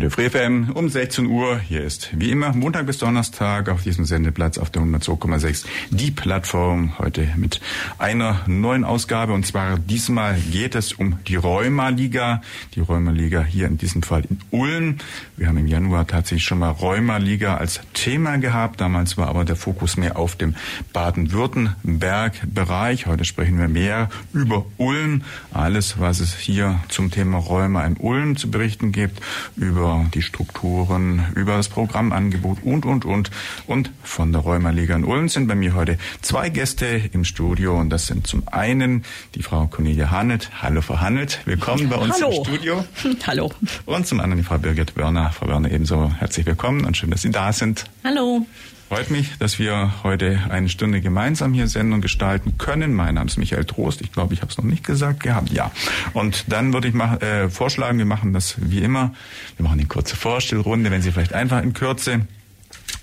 [0.00, 1.58] Radio Free FM um 16 Uhr.
[1.58, 6.98] Hier ist wie immer Montag bis Donnerstag auf diesem Sendeplatz auf der 102,6 die Plattform.
[6.98, 7.60] Heute mit
[7.98, 12.40] einer neuen Ausgabe und zwar diesmal geht es um die Rheuma-Liga.
[12.76, 14.96] Die Rheuma-Liga hier in diesem Fall in Ulm.
[15.36, 18.80] Wir haben im Januar tatsächlich schon mal Rheuma-Liga als Thema gehabt.
[18.80, 20.54] Damals war aber der Fokus mehr auf dem
[20.94, 23.04] Baden-Württemberg-Bereich.
[23.04, 25.24] Heute sprechen wir mehr über Ulm.
[25.52, 29.20] Alles, was es hier zum Thema Rheuma in Ulm zu berichten gibt,
[29.56, 33.30] über über die Strukturen, über das Programmangebot und, und, und.
[33.66, 37.78] Und von der Rheumaliga in Ulm sind bei mir heute zwei Gäste im Studio.
[37.78, 40.50] Und das sind zum einen die Frau Cornelia Hannelt.
[40.62, 41.40] Hallo, Frau Hannelt.
[41.44, 42.38] Willkommen bei uns Hallo.
[42.38, 42.84] im Studio.
[43.26, 43.50] Hallo.
[43.86, 45.30] Und zum anderen die Frau Birgit Wörner.
[45.30, 47.84] Frau Wörner ebenso herzlich willkommen und schön, dass Sie da sind.
[48.04, 48.46] Hallo.
[48.90, 52.92] Freut mich, dass wir heute eine Stunde gemeinsam hier Sendung gestalten können.
[52.92, 54.00] Mein Name ist Michael Trost.
[54.00, 55.52] Ich glaube, ich habe es noch nicht gesagt gehabt.
[55.52, 55.70] Ja.
[56.12, 59.14] Und dann würde ich mach, äh, vorschlagen, wir machen das wie immer.
[59.56, 62.22] Wir machen eine kurze Vorstellrunde, wenn Sie vielleicht einfach in Kürze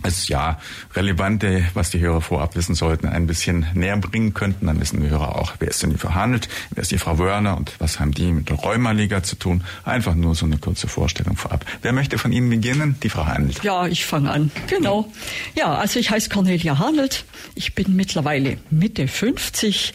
[0.07, 0.59] es ja
[0.95, 4.67] relevante, was die Hörer vorab wissen sollten, ein bisschen näher bringen könnten.
[4.67, 7.57] Dann wissen die Hörer auch, wer ist denn die verhandelt, wer ist die Frau Wörner
[7.57, 9.63] und was haben die mit der Rheumaliga zu tun.
[9.83, 11.65] Einfach nur so eine kurze Vorstellung vorab.
[11.81, 12.95] Wer möchte von Ihnen beginnen?
[13.03, 13.63] Die Frau Handelt.
[13.63, 14.51] Ja, ich fange an.
[14.67, 15.11] Genau.
[15.55, 17.25] Ja, also ich heiße Cornelia Hanelt.
[17.55, 19.93] Ich bin mittlerweile Mitte 50,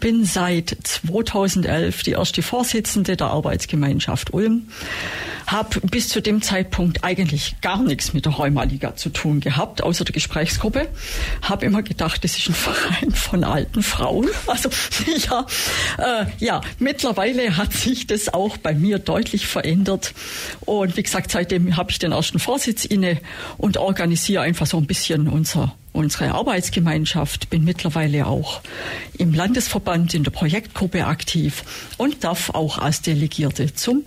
[0.00, 4.68] bin seit 2011 die erste Vorsitzende der Arbeitsgemeinschaft Ulm,
[5.48, 10.04] habe bis zu dem Zeitpunkt eigentlich gar nichts mit der Rheumaliga zu tun gehabt, außer
[10.04, 10.88] der Gesprächsgruppe.
[11.42, 14.28] Habe immer gedacht, das ist ein Verein von alten Frauen.
[14.46, 14.68] Also
[15.28, 15.46] ja,
[15.98, 20.12] äh, ja, mittlerweile hat sich das auch bei mir deutlich verändert.
[20.60, 23.18] Und wie gesagt, seitdem habe ich den ersten Vorsitz inne
[23.56, 28.60] und organisiere einfach so ein bisschen unser unsere Arbeitsgemeinschaft, bin mittlerweile auch
[29.18, 31.64] im Landesverband in der Projektgruppe aktiv
[31.96, 34.04] und darf auch als Delegierte zum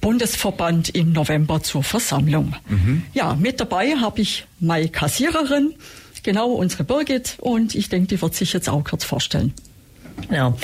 [0.00, 2.54] Bundesverband im November zur Versammlung.
[2.68, 3.02] Mhm.
[3.12, 5.74] Ja, mit dabei habe ich meine Kassiererin,
[6.22, 9.52] genau unsere Birgit und ich denke, die wird sich jetzt auch kurz vorstellen.
[10.28, 10.56] Genau.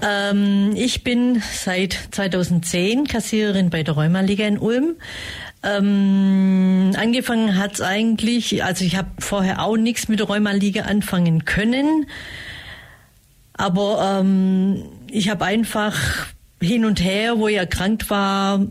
[0.00, 4.94] Ähm, ich bin seit 2010 Kassiererin bei der Rheumaliga in Ulm.
[5.64, 12.06] Ähm, angefangen hat's eigentlich, also ich habe vorher auch nichts mit der Rheumaliga anfangen können,
[13.54, 16.26] aber ähm, ich habe einfach
[16.60, 18.66] hin und her, wo ich erkrankt war,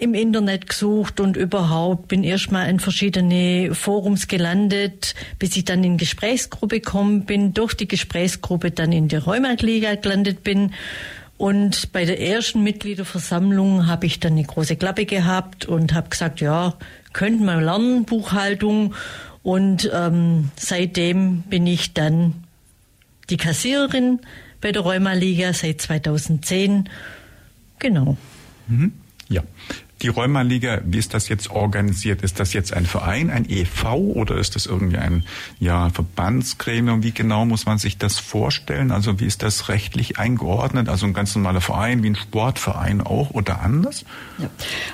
[0.00, 5.98] im Internet gesucht und überhaupt bin erstmal in verschiedene Forums gelandet, bis ich dann in
[5.98, 10.72] Gesprächsgruppe gekommen bin, durch die Gesprächsgruppe dann in der Rheumaliga gelandet bin.
[11.40, 16.42] Und bei der ersten Mitgliederversammlung habe ich dann eine große Klappe gehabt und habe gesagt,
[16.42, 16.74] ja,
[17.14, 18.94] könnten wir lernen, Buchhaltung.
[19.42, 22.44] Und ähm, seitdem bin ich dann
[23.30, 24.20] die Kassiererin
[24.60, 26.90] bei der Rheumaliga seit 2010.
[27.78, 28.18] Genau.
[28.68, 28.92] Mhm.
[29.30, 29.42] Ja.
[30.02, 32.22] Die Rheumaliga, wie ist das jetzt organisiert?
[32.22, 35.24] Ist das jetzt ein Verein, ein EV oder ist das irgendwie ein
[35.58, 37.02] ja, Verbandsgremium?
[37.02, 38.92] Wie genau muss man sich das vorstellen?
[38.92, 40.88] Also wie ist das rechtlich eingeordnet?
[40.88, 44.06] Also ein ganz normaler Verein wie ein Sportverein auch oder anders?
[44.38, 44.48] Ja.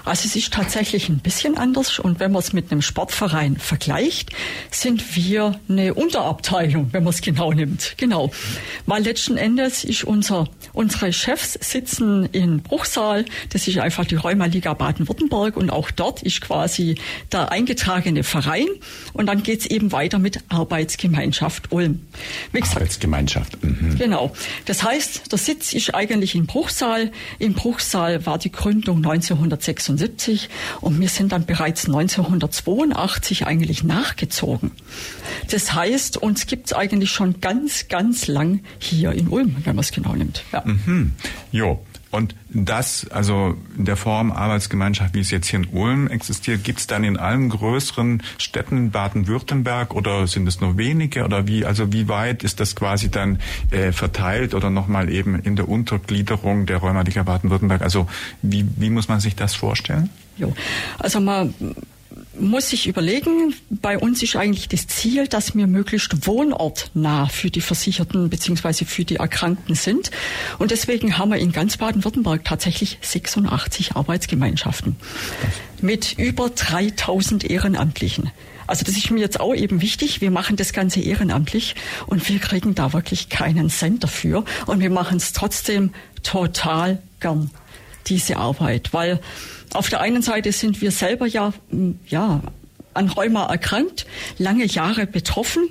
[0.05, 4.33] Also es ist tatsächlich ein bisschen anders und wenn man es mit einem Sportverein vergleicht,
[4.73, 7.95] sind wir eine Unterabteilung, wenn man es genau nimmt.
[7.97, 8.33] Genau.
[8.87, 14.75] Weil letzten Endes ist unser, unsere Chefs sitzen in Bruchsal, das ist einfach die Rheumaliga
[14.75, 16.97] Bad Baden-Württemberg und auch dort ist quasi
[17.33, 18.67] der eingetragene Verein
[19.13, 22.07] und dann geht es eben weiter mit Arbeitsgemeinschaft Ulm.
[22.53, 23.63] Wie gesagt, Arbeitsgemeinschaft.
[23.63, 23.97] Mhm.
[23.99, 24.33] Genau.
[24.65, 27.11] Das heißt, der Sitz ist eigentlich in Bruchsal.
[27.39, 30.49] In Bruchsal war die Gründung 1976
[30.81, 34.73] und wir sind dann bereits 1982 eigentlich nachgezogen.
[35.51, 39.83] Das heißt, uns gibt es eigentlich schon ganz, ganz lang hier in Ulm, wenn man
[39.83, 40.43] es genau nimmt.
[40.53, 40.63] Ja.
[40.65, 41.13] Mhm.
[41.53, 41.81] Jo,
[42.17, 46.79] und das, also in der Form Arbeitsgemeinschaft, wie es jetzt hier in Ulm existiert, gibt
[46.81, 51.67] es dann in allen größeren Städten in Baden-Württemberg oder sind es nur wenige oder wie,
[51.67, 53.39] also wie weit ist das quasi dann
[53.71, 57.83] äh, verteilt oder nochmal eben in der Untergliederung der Rheumatiker Baden-Württemberg?
[57.83, 58.09] Also
[58.41, 60.09] wie, wie muss man sich das vorstellen?
[60.39, 60.55] Jo.
[60.99, 61.53] Also mal
[62.41, 67.61] muss sich überlegen, bei uns ist eigentlich das Ziel, dass wir möglichst wohnortnah für die
[67.61, 70.11] Versicherten beziehungsweise für die Erkrankten sind.
[70.59, 74.97] Und deswegen haben wir in ganz Baden-Württemberg tatsächlich 86 Arbeitsgemeinschaften
[75.81, 78.31] mit über 3000 Ehrenamtlichen.
[78.67, 80.21] Also das ist mir jetzt auch eben wichtig.
[80.21, 84.45] Wir machen das Ganze ehrenamtlich und wir kriegen da wirklich keinen Cent dafür.
[84.67, 85.93] Und wir machen es trotzdem
[86.23, 87.51] total gern,
[88.09, 88.93] diese Arbeit.
[88.93, 89.21] Weil
[89.73, 91.53] auf der einen Seite sind wir selber ja,
[92.07, 92.41] ja,
[92.95, 94.07] an Rheuma erkrankt,
[94.39, 95.69] lange Jahre betroffen.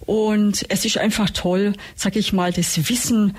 [0.00, 3.36] Und es ist einfach toll, sage ich mal, das Wissen,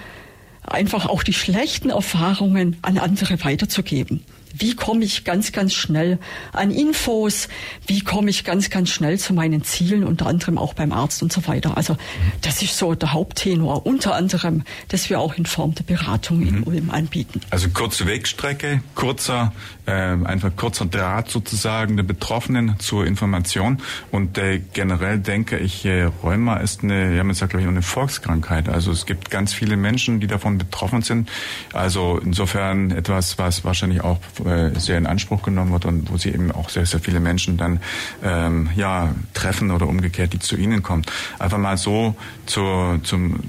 [0.64, 4.24] einfach auch die schlechten Erfahrungen an andere weiterzugeben.
[4.54, 6.20] Wie komme ich ganz, ganz schnell
[6.52, 7.50] an Infos?
[7.88, 11.34] Wie komme ich ganz, ganz schnell zu meinen Zielen, unter anderem auch beim Arzt und
[11.34, 11.76] so weiter?
[11.76, 11.98] Also
[12.42, 16.60] das ist so der Haupttenor, unter anderem, dass wir auch in Form der Beratung in
[16.60, 16.64] mhm.
[16.64, 17.42] Ulm anbieten.
[17.50, 19.54] Also kurze Wegstrecke, kurzer,
[19.86, 23.80] äh, einfach kurzer Draht sozusagen der Betroffenen zur Information.
[24.12, 27.82] Und äh, generell denke ich, äh, Rheuma ist eine, ja man sagt glaube ich, eine
[27.82, 28.70] Volkskrankheit.
[28.70, 31.30] Also es gibt ganz viele Menschen, die davon betroffen sind.
[31.74, 36.30] Also insofern etwas, was wahrscheinlich auch äh, sehr in Anspruch genommen wird und wo sie
[36.30, 37.80] eben auch sehr, sehr viele Menschen dann
[38.24, 41.04] ähm, ja, treffen oder umgekehrt, die zu ihnen kommen.
[41.40, 43.40] Einfach mal so zu, zum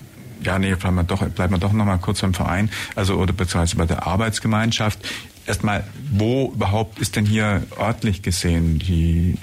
[0.43, 3.33] ja, nee, bleiben wir doch, bleiben wir doch noch mal kurz beim Verein, also oder
[3.33, 4.99] beziehungsweise bei der Arbeitsgemeinschaft.
[5.47, 9.37] Erstmal, wo überhaupt ist denn hier örtlich gesehen die,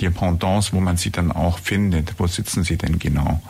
[0.00, 2.14] die Pendants, wo man sie dann auch findet?
[2.18, 3.40] Wo sitzen sie denn genau?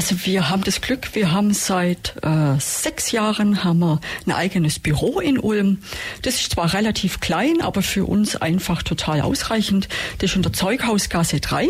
[0.00, 4.78] Also wir haben das Glück, wir haben seit äh, sechs Jahren haben wir ein eigenes
[4.78, 5.82] Büro in Ulm.
[6.22, 9.90] Das ist zwar relativ klein, aber für uns einfach total ausreichend.
[10.16, 11.68] Das ist in der Zeughausgasse 3.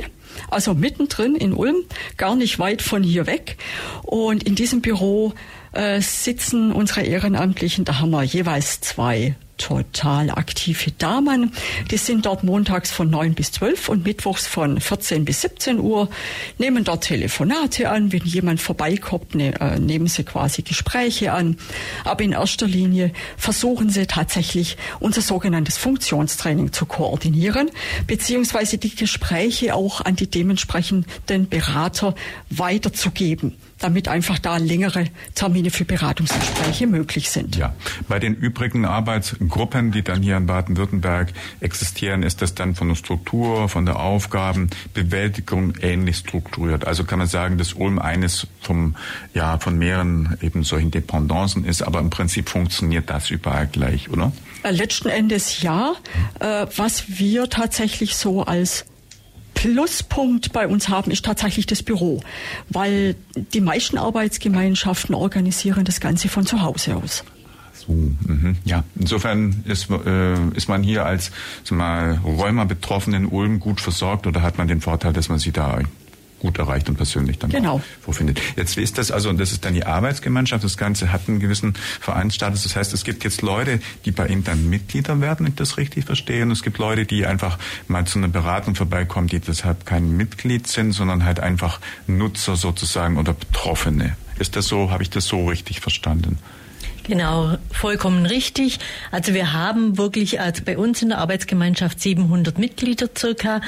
[0.49, 1.75] Also mittendrin in Ulm,
[2.19, 3.57] gar nicht weit von hier weg.
[4.03, 5.35] Und in diesem Büro
[5.73, 7.85] äh, sitzen unsere Ehrenamtlichen.
[7.85, 11.53] Da haben wir jeweils zwei total aktive Damen.
[11.91, 16.09] Die sind dort montags von 9 bis 12 und mittwochs von 14 bis 17 Uhr,
[16.59, 18.11] nehmen dort Telefonate an.
[18.13, 21.59] Wenn jemand vorbeikommt, ne, äh, nehmen sie quasi Gespräche an.
[22.05, 27.71] Aber in erster Linie versuchen sie tatsächlich unser sogenanntes Funktionstraining zu koordinieren,
[28.07, 32.15] beziehungsweise die Gespräche auch an die dementsprechenden Berater
[32.49, 37.57] weiterzugeben damit einfach da längere Termine für Beratungsgespräche möglich sind.
[37.57, 37.75] Ja,
[38.09, 42.95] bei den übrigen Arbeitsgruppen, die dann hier in Baden-Württemberg existieren, ist das dann von der
[42.95, 46.87] Struktur, von der Aufgabenbewältigung ähnlich strukturiert.
[46.87, 48.97] Also kann man sagen, dass Ulm eines vom,
[49.35, 54.33] ja, von mehreren eben solchen Dependancen ist, aber im Prinzip funktioniert das überall gleich, oder?
[54.63, 55.95] Äh, letzten Endes ja.
[56.39, 58.85] Äh, was wir tatsächlich so als
[59.61, 62.23] Pluspunkt bei uns haben, ist tatsächlich das Büro,
[62.71, 63.15] weil
[63.53, 67.25] die meisten Arbeitsgemeinschaften organisieren das Ganze von zu Hause aus.
[67.75, 68.85] So, mh, ja.
[68.99, 71.31] Insofern ist, äh, ist man hier als
[71.69, 75.81] mal Rheuma-Betroffenen in Ulm gut versorgt oder hat man den Vorteil, dass man sie da
[76.41, 77.81] gut erreicht und persönlich dann genau.
[78.01, 78.41] vorfindet.
[78.57, 81.75] Jetzt ist das also, und das ist dann die Arbeitsgemeinschaft, das Ganze hat einen gewissen
[82.01, 82.65] Vereinsstatus.
[82.65, 85.77] Das heißt, es gibt jetzt Leute, die bei Ihnen dann Mitglieder werden, wenn ich das
[85.77, 86.43] richtig verstehe.
[86.43, 90.67] Und es gibt Leute, die einfach mal zu einer Beratung vorbeikommen, die deshalb kein Mitglied
[90.67, 94.17] sind, sondern halt einfach Nutzer sozusagen oder Betroffene.
[94.39, 96.39] Ist das so, habe ich das so richtig verstanden?
[97.11, 98.79] Genau, vollkommen richtig.
[99.11, 103.63] Also wir haben wirklich also bei uns in der Arbeitsgemeinschaft 700 Mitglieder circa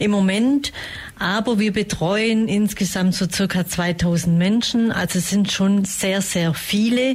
[0.00, 0.72] im Moment,
[1.16, 4.90] aber wir betreuen insgesamt so circa 2000 Menschen.
[4.90, 7.14] Also es sind schon sehr, sehr viele.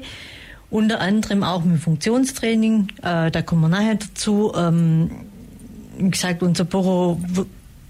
[0.69, 4.53] Unter anderem auch mit Funktionstraining, äh, da kommen wir nachher dazu.
[4.55, 5.11] Ähm,
[5.97, 7.19] wie gesagt, unser Büro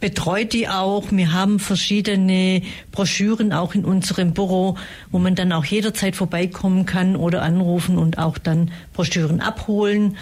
[0.04, 1.14] betreut die auch.
[1.14, 4.76] Wir haben verschiedene Broschüren auch in unserem Büro,
[5.12, 10.18] wo man dann auch jederzeit vorbeikommen kann oder anrufen und auch dann Broschüren abholen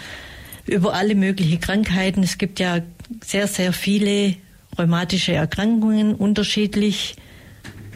[0.66, 2.22] über alle möglichen Krankheiten.
[2.22, 2.78] Es gibt ja
[3.24, 4.36] sehr, sehr viele
[4.78, 7.16] rheumatische Erkrankungen unterschiedlich.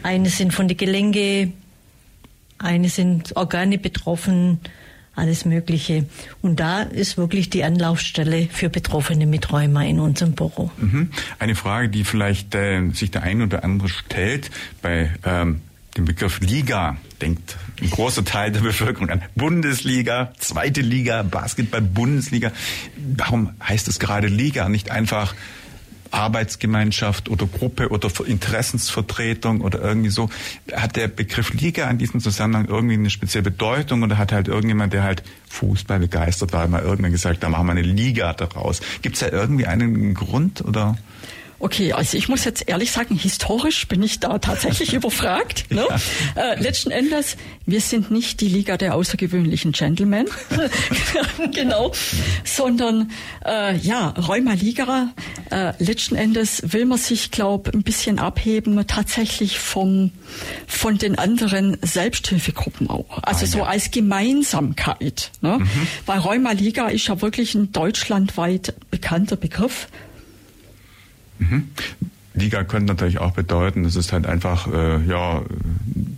[0.03, 1.53] Eine sind von den Gelenke,
[2.57, 4.59] eine sind Organe betroffen,
[5.17, 6.05] alles Mögliche.
[6.41, 10.71] Und da ist wirklich die Anlaufstelle für Betroffene mit Rheuma in unserem Büro.
[10.77, 11.09] Mhm.
[11.39, 15.61] Eine Frage, die vielleicht äh, sich der ein oder andere stellt bei ähm,
[15.97, 22.51] dem Begriff Liga denkt ein großer Teil der Bevölkerung an Bundesliga, zweite Liga, Basketball, Bundesliga.
[23.15, 25.33] Warum heißt es gerade Liga, nicht einfach
[26.11, 30.29] Arbeitsgemeinschaft oder Gruppe oder Interessensvertretung oder irgendwie so.
[30.73, 34.93] Hat der Begriff Liga in diesem Zusammenhang irgendwie eine spezielle Bedeutung oder hat halt irgendjemand,
[34.93, 38.81] der halt Fußball begeistert war, mal irgendwann gesagt, da machen wir eine Liga daraus.
[39.01, 40.97] Gibt es da irgendwie einen Grund oder?
[41.59, 45.71] Okay, also ich muss jetzt ehrlich sagen, historisch bin ich da tatsächlich überfragt.
[45.71, 45.85] Ne?
[46.35, 47.35] Äh, letzten Endes,
[47.65, 50.27] wir sind nicht die Liga der außergewöhnlichen Gentlemen,
[51.53, 51.91] genau,
[52.43, 53.11] sondern
[53.45, 55.13] äh, ja, Rheuma-Liga.
[55.49, 60.11] Äh, letzten Endes will man sich, glaube ein bisschen abheben tatsächlich vom
[60.67, 63.23] von den anderen Selbsthilfegruppen auch.
[63.23, 65.31] Also ah, so als Gemeinsamkeit.
[65.41, 65.59] Ne?
[65.59, 65.87] Mhm.
[66.05, 69.87] Weil Rheuma-Liga ist ja wirklich ein deutschlandweit bekannter Begriff.
[71.39, 71.69] Mhm.
[72.37, 75.41] Liga könnte natürlich auch bedeuten, das ist halt einfach, äh, ja,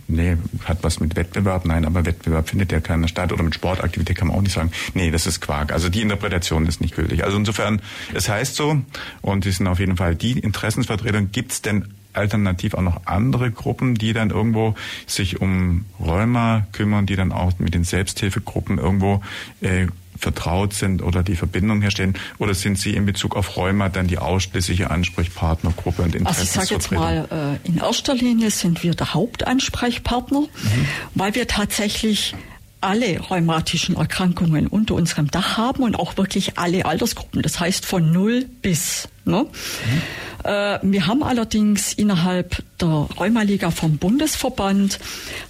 [0.06, 4.16] nee, hat was mit Wettbewerb, nein, aber Wettbewerb findet ja keiner statt oder mit Sportaktivität
[4.16, 5.72] kann man auch nicht sagen, nee, das ist Quark.
[5.72, 7.24] Also die Interpretation ist nicht gültig.
[7.24, 7.80] Also insofern,
[8.12, 8.82] es heißt so,
[9.22, 13.50] und die sind auf jeden Fall die Interessensvertretung, gibt es denn alternativ auch noch andere
[13.50, 14.74] Gruppen, die dann irgendwo
[15.06, 19.22] sich um Rheuma kümmern, die dann auch mit den Selbsthilfegruppen irgendwo
[19.60, 19.86] äh,
[20.20, 22.14] vertraut sind oder die Verbindung herstellen?
[22.38, 26.98] Oder sind Sie in Bezug auf Rheuma dann die ausschließliche Ansprechpartnergruppe und Interessensvertretung?
[26.98, 30.86] Also ich sage jetzt mal, äh, in erster Linie sind wir der Hauptansprechpartner, mhm.
[31.14, 32.34] weil wir tatsächlich
[32.80, 37.42] alle rheumatischen Erkrankungen unter unserem Dach haben und auch wirklich alle Altersgruppen.
[37.42, 39.08] Das heißt von null bis.
[39.24, 39.42] Ne?
[39.44, 40.02] Mhm.
[40.44, 44.98] Äh, wir haben allerdings innerhalb der Rheumaliga vom Bundesverband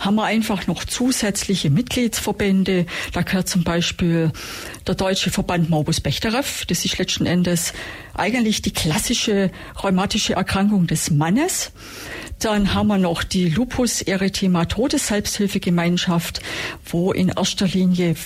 [0.01, 2.87] haben wir einfach noch zusätzliche Mitgliedsverbände.
[3.13, 4.33] Da gehört zum Beispiel
[4.87, 6.65] der Deutsche Verband Morbus Bechterew.
[6.67, 7.73] Das ist letzten Endes
[8.15, 9.51] eigentlich die klassische
[9.83, 11.73] rheumatische Erkrankung des Mannes.
[12.41, 16.41] Dann haben wir noch die Lupus erythematodes Selbsthilfegemeinschaft,
[16.87, 18.17] wo in erster Linie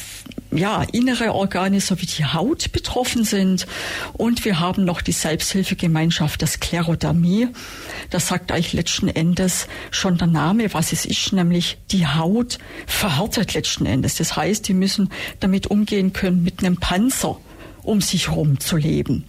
[0.54, 3.66] ja, innere Organe sowie die Haut betroffen sind.
[4.12, 7.48] Und wir haben noch die Selbsthilfegemeinschaft der Sklerodermie.
[8.10, 13.54] Das sagt eigentlich letzten Endes schon der Name, was es ist, nämlich die Haut verhärtet
[13.54, 14.16] letzten Endes.
[14.16, 17.38] Das heißt, die müssen damit umgehen können mit einem Panzer
[17.84, 19.24] um sich herum zu leben.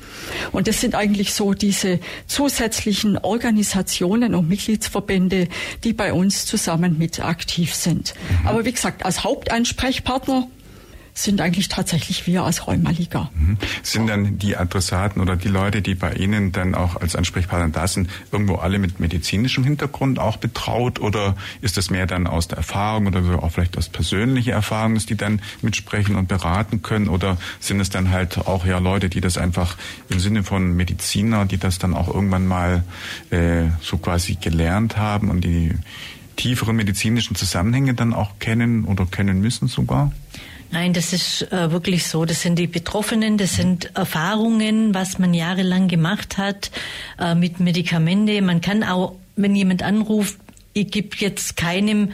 [0.51, 5.49] Und das sind eigentlich so diese zusätzlichen Organisationen und Mitgliedsverbände,
[5.83, 8.15] die bei uns zusammen mit aktiv sind.
[8.15, 8.47] Mhm.
[8.47, 10.47] Aber wie gesagt, als Hauptansprechpartner
[11.17, 13.31] sind eigentlich tatsächlich wir als Rheumaliga.
[13.33, 13.57] Mhm.
[13.83, 17.87] Sind dann die Adressaten oder die Leute, die bei Ihnen dann auch als Ansprechpartner da
[17.87, 22.57] sind, irgendwo alle mit medizinischem Hintergrund auch betraut oder ist das mehr dann aus der
[22.57, 27.37] Erfahrung oder auch vielleicht aus persönlicher Erfahrung, dass die dann mitsprechen und beraten können oder
[27.61, 29.77] sind es dann halt auch ja Leute, die das einfach
[30.09, 32.83] im Sinne von Mediziner, die das dann auch irgendwann mal
[33.29, 35.71] äh, so quasi gelernt haben und die
[36.35, 40.11] tieferen medizinischen Zusammenhänge dann auch kennen oder kennen müssen sogar?
[40.75, 42.25] Nein, das ist äh, wirklich so.
[42.25, 46.69] Das sind die Betroffenen, das sind Erfahrungen, was man jahrelang gemacht hat
[47.17, 48.41] äh, mit Medikamente.
[48.41, 50.37] Man kann auch, wenn jemand anruft,
[50.73, 52.11] ich gebe jetzt keinem,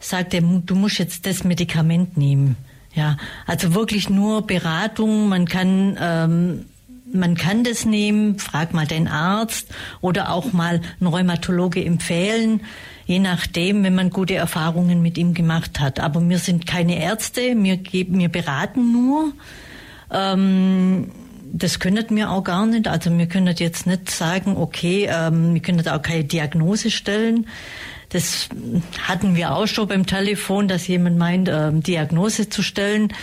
[0.00, 2.56] sagt er, du musst jetzt das Medikament nehmen.
[2.94, 5.28] Ja, also wirklich nur Beratung.
[5.28, 6.64] Man kann ähm,
[7.12, 9.68] man kann das nehmen, frag mal den Arzt
[10.00, 12.60] oder auch mal einen Rheumatologe empfehlen
[13.08, 15.98] je nachdem, wenn man gute Erfahrungen mit ihm gemacht hat.
[15.98, 19.32] Aber wir sind keine Ärzte, wir, geben, wir beraten nur.
[20.12, 21.10] Ähm,
[21.50, 22.86] das können wir auch gar nicht.
[22.86, 27.46] Also wir können jetzt nicht sagen, okay, ähm, wir können auch keine Diagnose stellen.
[28.10, 28.50] Das
[29.06, 33.14] hatten wir auch schon beim Telefon, dass jemand meint, ähm, Diagnose zu stellen.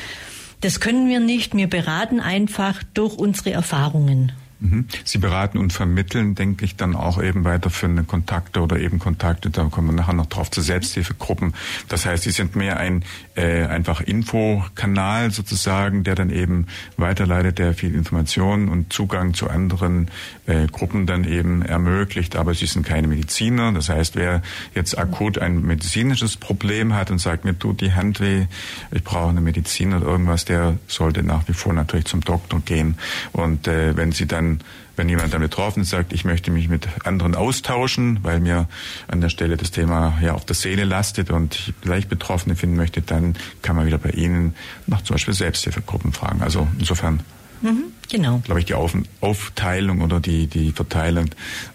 [0.62, 1.56] Das können wir nicht.
[1.56, 4.32] Wir beraten einfach durch unsere Erfahrungen.
[4.60, 4.88] Mhm.
[5.04, 9.66] Sie beraten und vermitteln, denke ich, dann auch eben weiterführende Kontakte oder eben Kontakte, da
[9.66, 11.54] kommen wir nachher noch drauf, zu Selbsthilfegruppen.
[11.90, 13.04] Das heißt, Sie sind mehr ein
[13.36, 20.10] äh, einfach Infokanal sozusagen, der dann eben weiterleitet, der viel Informationen und Zugang zu anderen
[20.46, 22.36] äh, Gruppen dann eben ermöglicht.
[22.38, 23.74] Aber Sie sind keine Mediziner.
[23.74, 24.42] Das heißt, wer
[24.74, 28.46] jetzt akut ein medizinisches Problem hat und sagt, mir tut die Hand weh,
[28.92, 32.98] ich brauche eine Medizin oder irgendwas, der sollte nach wie vor natürlich zum Doktor gehen.
[33.34, 36.70] Und äh, wenn Sie dann dann, wenn jemand dann betroffen ist, sagt, ich möchte mich
[36.70, 38.68] mit anderen austauschen, weil mir
[39.08, 42.76] an der Stelle das Thema ja auf der Seele lastet und ich gleich Betroffene finden
[42.76, 44.56] möchte, dann kann man wieder bei Ihnen
[44.88, 46.42] nach zum Beispiel Selbsthilfegruppen fragen.
[46.42, 47.22] Also insofern
[47.62, 48.40] Mhm, genau.
[48.40, 51.30] Glaube ich, die Auf Aufteilung oder die, die Verteilung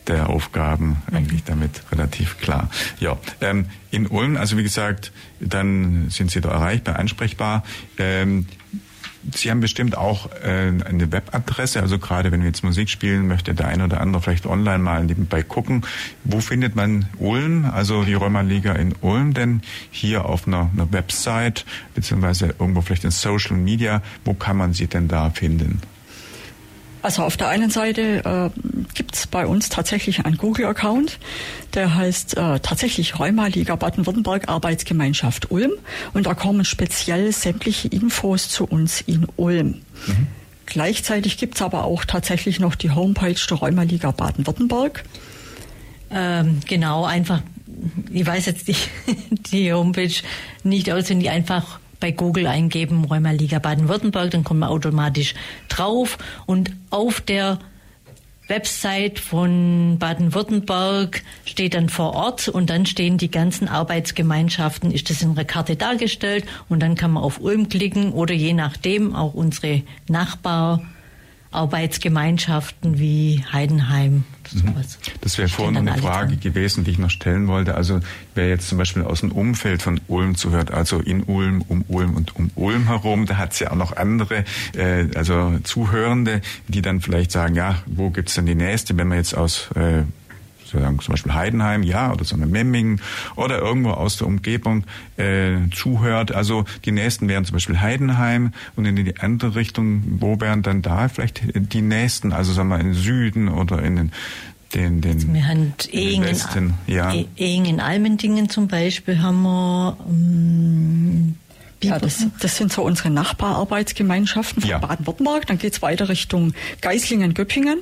[0.07, 1.17] der Aufgaben mhm.
[1.17, 2.71] eigentlich damit relativ klar.
[3.01, 5.11] Ja, ähm, in Ulm, also wie gesagt,
[5.41, 7.65] dann sind Sie da erreichbar, ansprechbar.
[7.99, 8.47] Ähm,
[9.35, 13.55] Sie haben bestimmt auch äh, eine Webadresse, also gerade wenn wir jetzt Musik spielen, möchte
[13.55, 15.83] der eine oder andere vielleicht online mal nebenbei gucken.
[16.25, 21.67] Wo findet man Ulm, also die Römerliga in Ulm denn hier auf einer, einer Website,
[21.95, 25.81] beziehungsweise irgendwo vielleicht in Social Media, wo kann man sie denn da finden?
[27.03, 28.61] Also auf der einen Seite äh,
[28.95, 31.19] gibt es bei uns tatsächlich einen Google-Account,
[31.75, 35.73] der heißt äh, tatsächlich Rheuma-Liga Baden-Württemberg Arbeitsgemeinschaft Ulm
[36.13, 39.83] und da kommen speziell sämtliche Infos zu uns in Ulm.
[40.07, 40.27] Mhm.
[40.67, 45.03] Gleichzeitig gibt es aber auch tatsächlich noch die Homepage der Rheumaliga Baden-Württemberg.
[46.11, 47.43] Ähm, genau, einfach,
[48.11, 48.77] ich weiß jetzt die,
[49.31, 50.15] die Homepage
[50.65, 55.35] nicht auswendig, einfach bei Google eingeben, Rheumaliga Baden-Württemberg, dann kommt man automatisch
[55.69, 56.19] drauf.
[56.47, 57.59] Und auf der
[58.49, 65.23] Website von Baden-Württemberg steht dann vor Ort und dann stehen die ganzen Arbeitsgemeinschaften, ist das
[65.23, 66.45] in einer Karte dargestellt.
[66.69, 69.83] Und dann kann man auf Ulm klicken oder je nachdem auch unsere
[71.51, 74.99] Nachbararbeitsgemeinschaften wie Heidenheim Sowas.
[75.21, 76.41] Das wäre vorhin eine Frage dran.
[76.41, 77.75] gewesen, die ich noch stellen wollte.
[77.77, 78.01] Also
[78.35, 82.17] wer jetzt zum Beispiel aus dem Umfeld von Ulm zuhört, also in Ulm, um Ulm
[82.17, 84.45] und um Ulm herum, da hat es ja auch noch andere,
[84.77, 89.19] äh, also Zuhörende, die dann vielleicht sagen, ja, wo gibt's denn die nächste, wenn man
[89.19, 90.03] jetzt aus äh,
[90.79, 93.01] sagen zum Beispiel Heidenheim, ja, oder so eine Memmingen
[93.37, 94.85] oder irgendwo aus der Umgebung
[95.17, 96.33] äh, zuhört.
[96.33, 100.83] Also die nächsten wären zum Beispiel Heidenheim und in die andere Richtung, wo wären dann
[100.83, 104.13] da vielleicht die nächsten, also sagen wir in Süden oder in den
[104.75, 107.13] den, den, also wir haben Ehingen, Westen, ja.
[107.13, 111.35] E-, Ehingen Almendingen zum Beispiel haben wir ähm,
[111.83, 114.79] ja, das, das sind so unsere Nachbararbeitsgemeinschaften von ja.
[114.79, 115.47] Baden-Württemberg.
[115.47, 117.79] Dann geht's weiter Richtung Geislingen-Göppingen.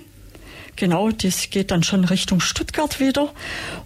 [0.79, 3.33] Genau, das geht dann schon Richtung Stuttgart wieder.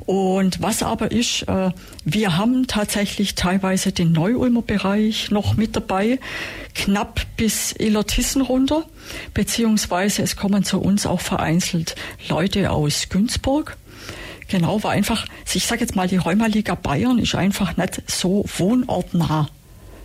[0.00, 1.70] Und was aber ist, äh,
[2.04, 6.20] wir haben tatsächlich teilweise den Neu-Ulmer Bereich noch mit dabei,
[6.75, 8.84] knapp bis Illertissen runter,
[9.32, 11.94] beziehungsweise es kommen zu uns auch vereinzelt
[12.28, 13.78] Leute aus Günzburg.
[14.49, 19.49] Genau, weil einfach, ich sage jetzt mal, die Rheumaliga Bayern ist einfach nicht so wohnortnah.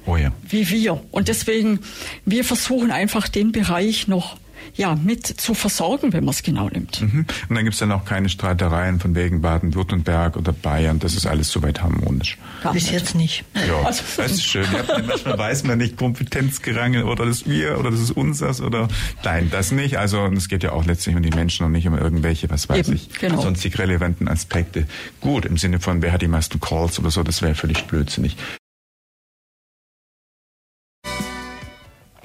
[0.05, 0.31] Oh ja.
[0.47, 1.03] Wie wir.
[1.11, 1.81] Und deswegen,
[2.23, 4.37] wir versuchen einfach den Bereich noch
[4.75, 7.01] ja, mit zu versorgen, wenn man es genau nimmt.
[7.01, 7.25] Mhm.
[7.49, 10.99] Und dann gibt es dann auch keine Streitereien von wegen Baden-Württemberg oder Bayern.
[10.99, 12.37] Das ist alles soweit harmonisch.
[12.63, 12.93] Gar Bis nicht.
[12.93, 13.43] jetzt nicht.
[13.55, 14.03] Ja, also.
[14.17, 14.65] das ist schön.
[14.71, 18.87] Ja, manchmal weiß man nicht, Kompetenzgerangel oder das ist wir oder das ist unseres oder
[19.23, 19.97] nein, das nicht.
[19.97, 22.87] Also es geht ja auch letztlich um die Menschen und nicht um irgendwelche, was weiß
[22.87, 23.41] Eben, ich, genau.
[23.41, 24.85] sonstig relevanten Aspekte.
[25.21, 28.37] Gut, im Sinne von, wer hat die meisten Calls oder so, das wäre völlig blödsinnig.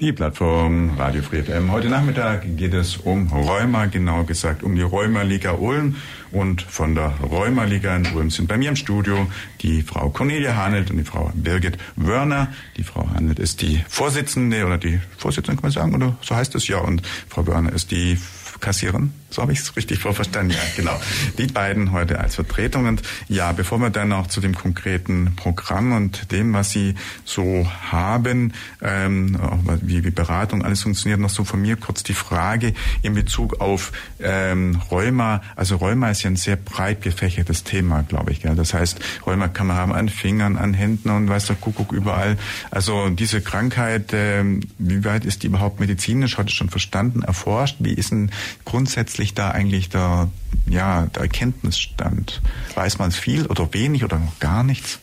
[0.03, 1.71] Die Plattform Radio Free FM.
[1.71, 5.95] Heute Nachmittag geht es um Rheuma, genau gesagt um die Rheuma-Liga Ulm.
[6.29, 9.27] Und von der Rheuma-Liga in Ulm sind bei mir im Studio
[9.61, 12.49] die Frau Cornelia Hanelt und die Frau Birgit Wörner.
[12.75, 16.53] Die Frau Hanelt ist die Vorsitzende oder die Vorsitzende kann man sagen, oder so heißt
[16.55, 16.79] es ja.
[16.79, 18.17] Und Frau Wörner ist die
[18.63, 19.11] Kassiererin.
[19.29, 20.51] So habe ich es richtig vorverstanden.
[20.51, 20.99] Ja, genau.
[21.37, 22.85] Die beiden heute als Vertretung.
[22.85, 26.95] Und ja, bevor wir dann auch zu dem konkreten Programm und dem, was Sie
[27.25, 29.37] so haben, ähm,
[29.81, 33.91] wie, wie Beratung alles funktioniert, noch so von mir kurz die Frage in Bezug auf
[34.19, 35.41] ähm, Rheuma.
[35.55, 38.41] Also Rheuma ist ja ein sehr breit gefächertes Thema, glaube ich.
[38.41, 38.55] Gell?
[38.55, 42.37] Das heißt, Rheuma kann man haben an Fingern, an Händen und weiß der Kuckuck überall.
[42.71, 47.77] Also diese Krankheit, ähm, wie weit ist die überhaupt medizinisch heute schon verstanden, erforscht?
[47.79, 48.31] Wie ist denn
[48.65, 50.29] grundsätzlich da eigentlich der,
[50.67, 52.41] ja, der Erkenntnisstand?
[52.75, 54.99] Weiß man es viel oder wenig oder noch gar nichts?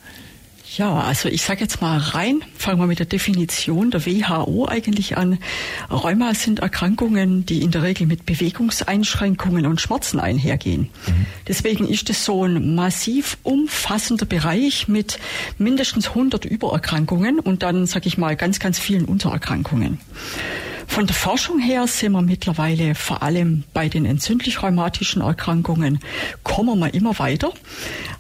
[0.77, 5.17] Ja, also ich sage jetzt mal rein, fangen wir mit der Definition der WHO eigentlich
[5.17, 5.39] an.
[5.91, 10.83] Rheuma sind Erkrankungen, die in der Regel mit Bewegungseinschränkungen und Schmerzen einhergehen.
[10.83, 11.27] Mhm.
[11.49, 15.19] Deswegen ist es so ein massiv umfassender Bereich mit
[15.59, 19.99] mindestens 100 Übererkrankungen und dann, sage ich mal, ganz, ganz vielen Untererkrankungen.
[20.91, 26.01] Von der Forschung her sind wir mittlerweile vor allem bei den entzündlich-rheumatischen Erkrankungen
[26.43, 27.53] kommen wir immer weiter.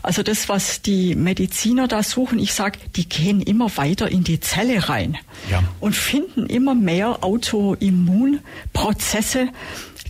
[0.03, 4.39] Also das, was die Mediziner da suchen, ich sage, die gehen immer weiter in die
[4.39, 5.19] Zelle rein
[5.51, 5.65] ja.
[5.81, 9.49] und finden immer mehr Autoimmunprozesse,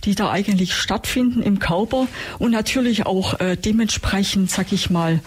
[0.03, 2.05] die da eigentlich stattfinden im Körper
[2.37, 5.19] und natürlich auch äh, dementsprechend, sag ich mal,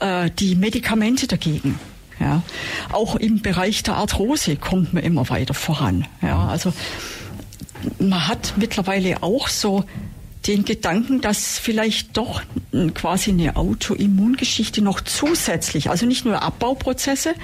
[0.00, 1.78] äh, die Medikamente dagegen.
[2.22, 2.42] Ja.
[2.92, 6.06] Auch im Bereich der Arthrose kommt man immer weiter voran.
[6.22, 6.46] Ja.
[6.46, 6.72] Also
[7.98, 9.84] man hat mittlerweile auch so
[10.46, 12.42] den Gedanken, dass vielleicht doch
[12.94, 17.34] quasi eine Autoimmungeschichte noch zusätzlich, also nicht nur Abbauprozesse,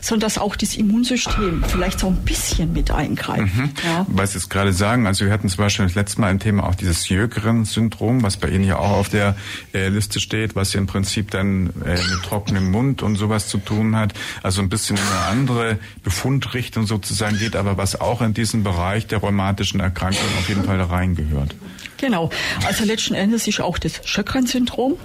[0.00, 3.54] sondern dass auch das Immunsystem vielleicht so ein bisschen mit eingreift.
[3.54, 3.70] Mhm.
[3.84, 4.06] Ja.
[4.08, 6.68] Was Sie jetzt gerade sagen, also wir hatten zum Beispiel das letzte Mal ein Thema
[6.68, 9.36] auch dieses Jögren-Syndrom, was bei Ihnen ja auch auf der
[9.72, 13.58] äh, Liste steht, was ja im Prinzip dann äh, mit trockenem Mund und sowas zu
[13.58, 14.14] tun hat.
[14.42, 19.06] Also ein bisschen in eine andere Befundrichtung sozusagen geht, aber was auch in diesen Bereich
[19.06, 21.54] der rheumatischen Erkrankungen auf jeden Fall reingehört.
[21.98, 22.30] Genau.
[22.66, 24.96] Also letzten Endes ist auch das Schöckren-Syndrom,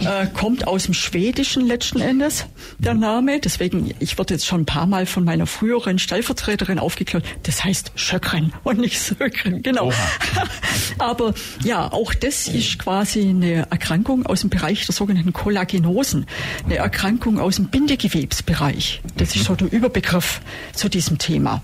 [0.00, 2.46] äh, kommt aus dem Schwedischen letzten Endes,
[2.78, 3.40] der Name.
[3.40, 7.24] Deswegen, ich wurde jetzt schon ein paar Mal von meiner früheren Stellvertreterin aufgeklärt.
[7.44, 9.92] Das heißt Schöckren und nicht Söckren, genau.
[10.98, 16.26] Aber ja, auch das ist quasi eine Erkrankung aus dem Bereich der sogenannten Kollagenosen.
[16.64, 19.00] Eine Erkrankung aus dem Bindegewebsbereich.
[19.16, 20.40] Das ist so der Überbegriff
[20.74, 21.62] zu diesem Thema.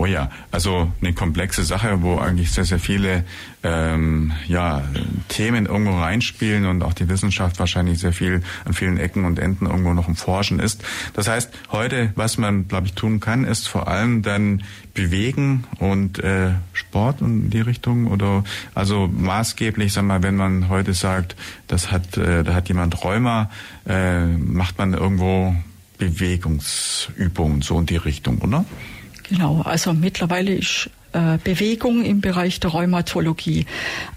[0.00, 3.22] Oh ja, also eine komplexe Sache, wo eigentlich sehr, sehr viele
[3.62, 4.82] ähm, ja,
[5.28, 9.66] Themen irgendwo reinspielen und auch die Wissenschaft wahrscheinlich sehr viel an vielen Ecken und Enden
[9.66, 10.82] irgendwo noch im Forschen ist.
[11.12, 14.62] Das heißt, heute, was man, glaube ich, tun kann, ist vor allem dann
[14.94, 18.42] bewegen und äh, Sport in die Richtung oder
[18.74, 21.36] also maßgeblich, sag mal, wenn man heute sagt,
[21.66, 23.50] das hat, äh, da hat jemand Rheuma,
[23.86, 25.54] äh, macht man irgendwo
[25.98, 28.64] Bewegungsübungen so in die Richtung, oder?
[29.30, 33.66] Genau, also mittlerweile ist äh, Bewegung im Bereich der Rheumatologie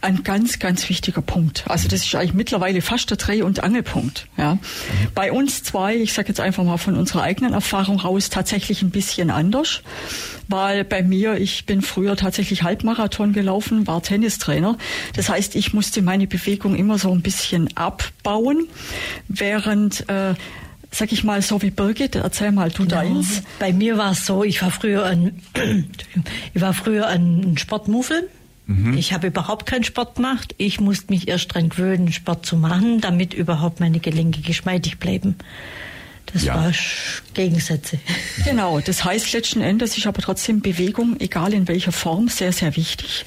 [0.02, 1.64] ein ganz, ganz wichtiger Punkt.
[1.68, 4.28] Also das ist eigentlich mittlerweile fast der Dreh- und Angelpunkt.
[4.38, 4.58] Ja.
[5.14, 8.90] Bei uns zwei, ich sage jetzt einfach mal von unserer eigenen Erfahrung raus, tatsächlich ein
[8.90, 9.82] bisschen anders,
[10.48, 14.78] weil bei mir, ich bin früher tatsächlich Halbmarathon gelaufen, war Tennistrainer.
[15.16, 18.68] Das heißt, ich musste meine Bewegung immer so ein bisschen abbauen,
[19.28, 20.34] während äh,
[20.94, 22.96] sag ich mal, so wie Birgit, erzähl mal du genau.
[22.96, 23.44] deins.
[23.60, 25.42] Bei mir war es so, ich war früher ein,
[26.54, 28.30] ich war früher ein Sportmuffel.
[28.66, 28.98] Mhm.
[28.98, 30.56] Ich habe überhaupt keinen Sport gemacht.
[30.58, 35.36] Ich musste mich erst dran gewöhnen, Sport zu machen, damit überhaupt meine Gelenke geschmeidig bleiben.
[36.34, 36.56] Das ja.
[36.56, 36.72] war
[37.34, 38.00] Gegensätze.
[38.46, 42.76] Genau, das heißt letzten Endes ist aber trotzdem Bewegung, egal in welcher Form, sehr, sehr
[42.76, 43.24] wichtig.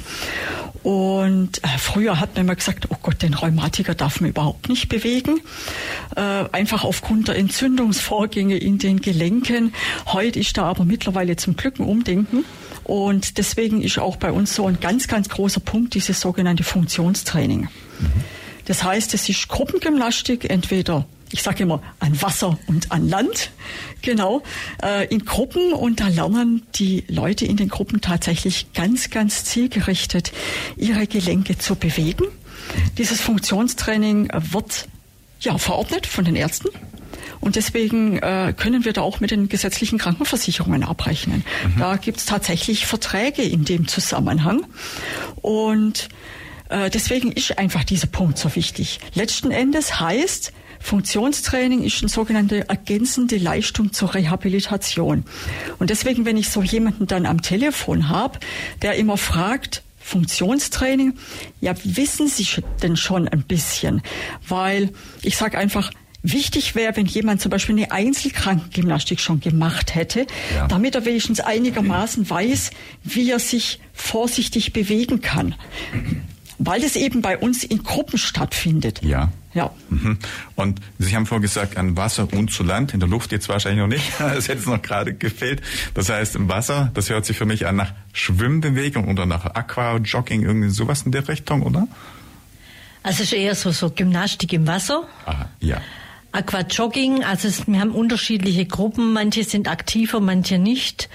[0.83, 4.88] Und äh, früher hat man immer gesagt, oh Gott, den Rheumatiker darf man überhaupt nicht
[4.88, 5.40] bewegen.
[6.14, 6.21] Äh,
[6.53, 9.73] einfach aufgrund der Entzündungsvorgänge in den Gelenken.
[10.07, 12.45] Heute ist da aber mittlerweile zum Glück ein Umdenken.
[12.85, 17.62] Und deswegen ist auch bei uns so ein ganz, ganz großer Punkt dieses sogenannte Funktionstraining.
[17.62, 18.12] Mhm.
[18.66, 23.51] Das heißt, es ist Gruppengymnastik, entweder ich sage immer, an Wasser und an Land,
[24.01, 24.42] genau,
[24.83, 30.33] äh, in Gruppen und da lernen die Leute in den Gruppen tatsächlich ganz, ganz zielgerichtet
[30.79, 32.25] ihre Gelenke zu bewegen.
[32.96, 34.88] Dieses Funktionstraining wird
[35.40, 36.70] ja verordnet von den Ärzten.
[37.40, 41.44] Und deswegen äh, können wir da auch mit den gesetzlichen Krankenversicherungen abrechnen.
[41.66, 41.79] Mhm.
[41.79, 44.64] Da gibt es tatsächlich Verträge in dem Zusammenhang.
[45.42, 46.09] Und
[46.70, 49.01] äh, deswegen ist einfach dieser Punkt so wichtig.
[49.12, 50.55] Letzten Endes heißt,
[50.87, 55.25] Funktionstraining ist eine sogenannte ergänzende Leistung zur Rehabilitation.
[55.81, 58.38] Und deswegen, wenn ich so jemanden dann am Telefon habe,
[58.83, 61.14] der immer fragt, Funktionstraining,
[61.61, 62.46] ja, wissen Sie
[62.85, 64.01] denn schon ein bisschen?
[64.46, 64.90] Weil
[65.22, 65.90] ich sage einfach,
[66.22, 70.66] Wichtig wäre, wenn jemand zum Beispiel eine Einzelkrankengymnastik schon gemacht hätte, ja.
[70.66, 72.72] damit er wenigstens einigermaßen weiß,
[73.05, 75.55] wie er sich vorsichtig bewegen kann
[76.59, 79.03] weil es eben bei uns in Gruppen stattfindet.
[79.03, 79.31] Ja.
[79.55, 79.71] Ja.
[79.88, 80.19] Mhm.
[80.55, 83.81] Und Sie haben vorhin gesagt, an Wasser und zu Land, in der Luft jetzt wahrscheinlich
[83.81, 84.12] noch nicht.
[84.19, 85.62] Das hätte es noch gerade gefehlt.
[85.95, 90.42] Das heißt, im Wasser, das hört sich für mich an nach Schwimmbewegung oder nach Aquajogging,
[90.42, 91.88] irgendwie sowas in der Richtung, oder?
[93.03, 95.05] Also es ist eher so, so Gymnastik im Wasser.
[95.25, 95.81] Aha, ja.
[96.33, 101.09] Aquajogging, also es, wir haben unterschiedliche Gruppen, manche sind aktiver, manche nicht.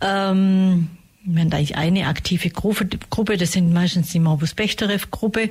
[0.00, 0.88] Ähm,
[1.28, 5.50] wir haben eigentlich eine aktive Gruppe, das sind meistens die Morbus-Bechterew-Gruppe.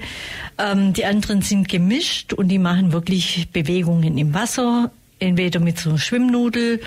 [0.57, 5.91] Ähm, die anderen sind gemischt und die machen wirklich Bewegungen im Wasser, entweder mit so
[5.91, 6.81] einer Schwimmnudel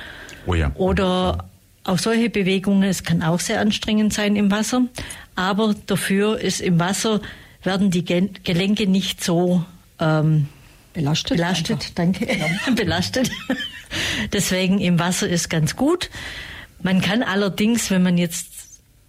[0.47, 0.73] oh ja.
[0.75, 1.49] oder
[1.85, 2.83] auch solche Bewegungen.
[2.83, 4.83] Es kann auch sehr anstrengend sein im Wasser,
[5.37, 7.21] aber dafür ist im Wasser
[7.63, 9.65] werden die Gelenke nicht so
[10.01, 10.49] ähm,
[10.95, 11.37] belastet.
[11.37, 11.95] Belastet, einfach.
[11.95, 12.27] danke.
[12.27, 12.73] Ja.
[12.75, 13.31] belastet.
[14.33, 16.11] Deswegen im Wasser ist ganz gut.
[16.83, 18.60] Man kann allerdings, wenn man jetzt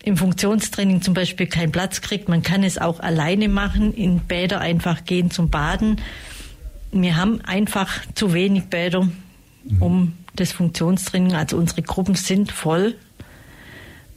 [0.03, 2.29] im Funktionstraining zum Beispiel keinen Platz kriegt.
[2.29, 6.01] Man kann es auch alleine machen, in Bäder einfach gehen zum Baden.
[6.91, 9.07] Wir haben einfach zu wenig Bäder,
[9.79, 12.95] um das Funktionstraining, also unsere Gruppen sind voll.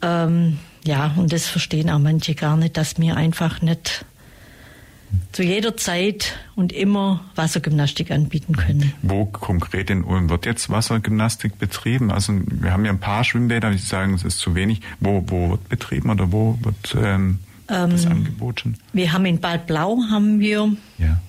[0.02, 4.04] Ähm, ja, und das verstehen auch manche gar nicht, dass wir einfach nicht
[5.32, 8.92] zu jeder Zeit und immer Wassergymnastik anbieten können.
[9.02, 12.10] Wo konkret in Ulm wird jetzt Wassergymnastik betrieben?
[12.10, 14.80] Also wir haben ja ein paar Schwimmbäder, die sagen, es ist zu wenig.
[15.00, 18.76] Wo, wo wird betrieben oder wo wird ähm, ähm, das angeboten?
[18.92, 21.20] Wir haben in Bad Blau haben wir ja.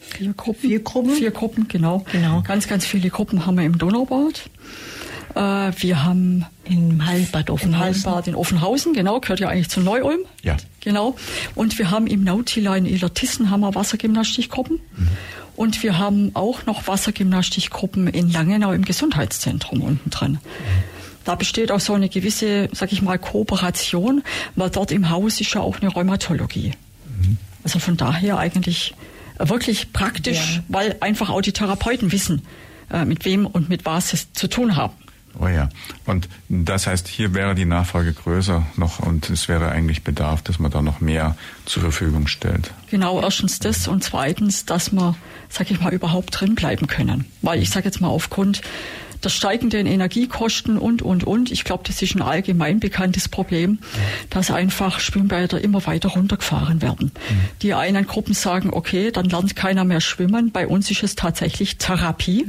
[0.00, 0.60] vier Gruppen.
[0.60, 1.10] Vier Gruppen.
[1.12, 2.04] Vier Gruppen, genau.
[2.10, 2.42] genau.
[2.42, 4.48] Ganz, ganz viele Gruppen haben wir im Donaubad.
[5.36, 7.74] Äh, wir haben in Hallenbad Offenhausen.
[7.74, 10.20] In Hallenbad in Offenhausen, genau, gehört ja eigentlich zu Neu-Ulm.
[10.42, 10.56] Ja.
[10.80, 11.16] Genau.
[11.54, 14.80] Und wir haben im Nautila in Illertissen haben wir Wassergymnastikgruppen.
[14.96, 15.08] Mhm.
[15.54, 20.32] Und wir haben auch noch Wassergymnastikgruppen in Langenau im Gesundheitszentrum unten drin.
[20.32, 20.38] Mhm.
[21.24, 24.22] Da besteht auch so eine gewisse, sag ich mal, Kooperation,
[24.54, 26.72] weil dort im Haus ist ja auch eine Rheumatologie.
[27.04, 27.36] Mhm.
[27.62, 28.94] Also von daher eigentlich
[29.38, 30.62] wirklich praktisch, ja.
[30.68, 32.42] weil einfach auch die Therapeuten wissen,
[32.90, 34.94] äh, mit wem und mit was sie zu tun haben.
[35.38, 35.68] Oh ja.
[36.06, 40.58] Und das heißt, hier wäre die Nachfrage größer noch und es wäre eigentlich Bedarf, dass
[40.58, 42.72] man da noch mehr zur Verfügung stellt.
[42.90, 45.14] Genau, erstens das und zweitens, dass wir,
[45.48, 47.26] sag ich mal, überhaupt drin bleiben können.
[47.42, 48.62] Weil ich sage jetzt mal aufgrund
[49.26, 51.50] der steigenden Energiekosten und, und, und.
[51.50, 53.80] Ich glaube, das ist ein allgemein bekanntes Problem,
[54.30, 57.10] dass einfach Schwimmbäder immer weiter runtergefahren werden.
[57.12, 57.34] Mhm.
[57.62, 60.52] Die einen Gruppen sagen, okay, dann lernt keiner mehr schwimmen.
[60.52, 62.46] Bei uns ist es tatsächlich Therapie,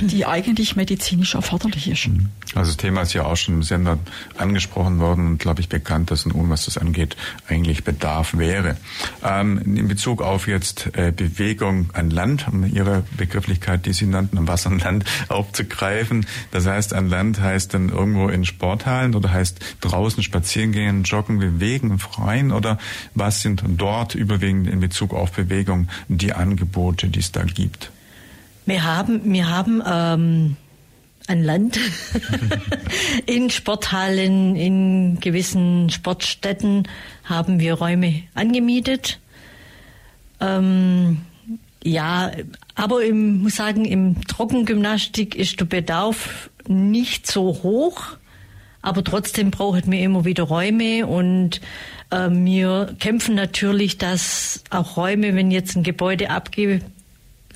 [0.00, 2.06] die eigentlich medizinisch erforderlich ist.
[2.06, 2.28] Mhm.
[2.54, 3.98] Also das Thema ist ja auch schon im Sender
[4.36, 7.16] angesprochen worden und glaube ich bekannt, dass nun, was das angeht,
[7.48, 8.76] eigentlich Bedarf wäre.
[9.24, 14.38] Ähm, in Bezug auf jetzt äh, Bewegung an Land, um Ihre Begrifflichkeit, die Sie nannten,
[14.38, 16.19] am Wasser und Land aufzugreifen.
[16.50, 21.38] Das heißt, an Land heißt dann irgendwo in Sporthallen oder heißt draußen spazieren gehen, joggen,
[21.38, 22.78] bewegen im Freien oder
[23.14, 27.90] was sind dort überwiegend in Bezug auf Bewegung die Angebote, die es da gibt?
[28.66, 30.56] Wir haben, wir haben ähm
[31.30, 31.78] an Land,
[33.26, 36.88] in Sporthallen, in gewissen Sportstätten
[37.24, 39.20] haben wir Räume angemietet.
[40.40, 41.20] Ähm,
[41.82, 42.32] ja,
[42.74, 48.16] aber ich muss sagen, im Trockengymnastik ist der Bedarf nicht so hoch,
[48.82, 51.60] aber trotzdem brauchen wir immer wieder Räume und
[52.10, 56.80] äh, wir kämpfen natürlich, dass auch Räume, wenn jetzt ein Gebäude abgebe,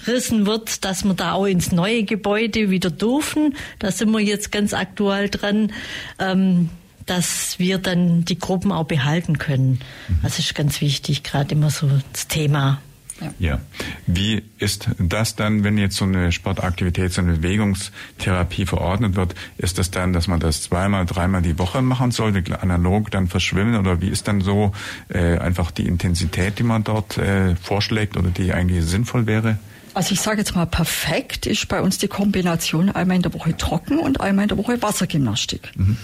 [0.04, 3.54] gerissen wird, dass wir da auch ins neue Gebäude wieder dürfen.
[3.78, 5.72] Da sind wir jetzt ganz aktuell dran.
[6.18, 6.70] Ähm,
[7.06, 9.80] dass wir dann die Gruppen auch behalten können.
[10.22, 12.80] Das ist ganz wichtig, gerade immer so das Thema.
[13.20, 13.32] Ja.
[13.38, 13.60] ja.
[14.06, 19.34] Wie ist das dann, wenn jetzt so eine Sportaktivität, so eine Bewegungstherapie verordnet wird?
[19.56, 23.76] Ist das dann, dass man das zweimal, dreimal die Woche machen sollte, analog dann verschwimmen?
[23.76, 24.72] Oder wie ist dann so
[25.08, 29.58] äh, einfach die Intensität, die man dort äh, vorschlägt oder die eigentlich sinnvoll wäre?
[29.94, 33.56] Also ich sage jetzt mal, perfekt ist bei uns die Kombination einmal in der Woche
[33.56, 35.70] Trocken und einmal in der Woche Wassergymnastik.
[35.76, 35.96] Mhm.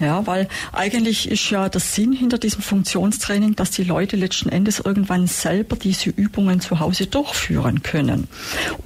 [0.00, 4.80] Ja, weil eigentlich ist ja der Sinn hinter diesem Funktionstraining, dass die Leute letzten Endes
[4.80, 8.26] irgendwann selber diese Übungen zu Hause durchführen können.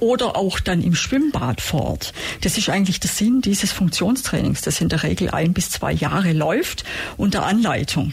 [0.01, 2.13] Oder auch dann im Schwimmbad vor Ort.
[2.41, 6.33] Das ist eigentlich der Sinn dieses Funktionstrainings, das in der Regel ein bis zwei Jahre
[6.33, 6.83] läuft
[7.15, 8.11] unter Anleitung.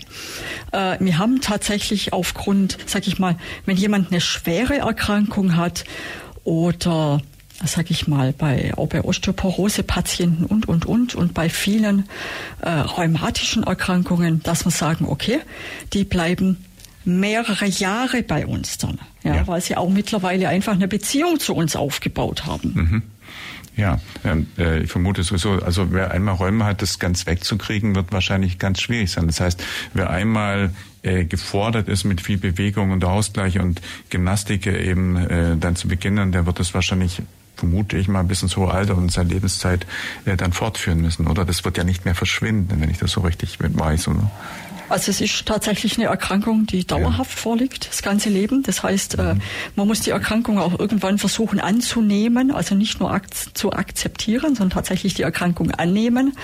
[0.71, 3.37] Äh, wir haben tatsächlich aufgrund, sag ich mal,
[3.67, 5.85] wenn jemand eine schwere Erkrankung hat
[6.45, 7.21] oder
[7.67, 12.09] sag ich mal, bei, auch bei Osteoporose-Patienten und, und, und, und bei vielen
[12.61, 15.41] äh, rheumatischen Erkrankungen, dass wir sagen, okay,
[15.93, 16.65] die bleiben
[17.05, 19.47] mehrere Jahre bei uns dann, ja, ja.
[19.47, 22.73] weil sie auch mittlerweile einfach eine Beziehung zu uns aufgebaut haben.
[22.75, 23.03] Mhm.
[23.75, 28.13] Ja, ähm, äh, ich vermute sowieso, also wer einmal Räume hat, das ganz wegzukriegen, wird
[28.13, 29.27] wahrscheinlich ganz schwierig sein.
[29.27, 35.17] Das heißt, wer einmal äh, gefordert ist mit viel Bewegung und Ausgleich und Gymnastik eben
[35.17, 37.23] äh, dann zu beginnen, der wird das wahrscheinlich
[37.63, 39.87] vermute ich mal, bis ins hohe Alter und seine Lebenszeit
[40.25, 41.45] äh, dann fortführen müssen, oder?
[41.45, 44.29] Das wird ja nicht mehr verschwinden, wenn ich das so richtig weiß, oder?
[44.89, 47.41] Also es ist tatsächlich eine Erkrankung, die dauerhaft ja.
[47.41, 48.63] vorliegt, das ganze Leben.
[48.63, 49.41] Das heißt, äh, mhm.
[49.75, 54.71] man muss die Erkrankung auch irgendwann versuchen anzunehmen, also nicht nur ak zu akzeptieren, sondern
[54.71, 56.37] tatsächlich die Erkrankung annehmen.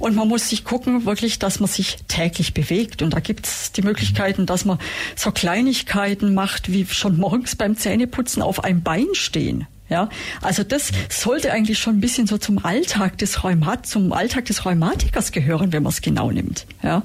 [0.00, 3.02] Und man muss sich gucken, wirklich, dass man sich täglich bewegt.
[3.02, 4.78] Und da gibt es die Möglichkeiten, dass man
[5.14, 9.68] so Kleinigkeiten macht, wie schon morgens beim Zähneputzen auf einem Bein stehen.
[9.88, 10.10] Ja,
[10.42, 14.66] also das sollte eigentlich schon ein bisschen so zum Alltag des Rheumat, zum Alltag des
[14.66, 16.66] Rheumatikers gehören, wenn man es genau nimmt.
[16.82, 17.02] Ja,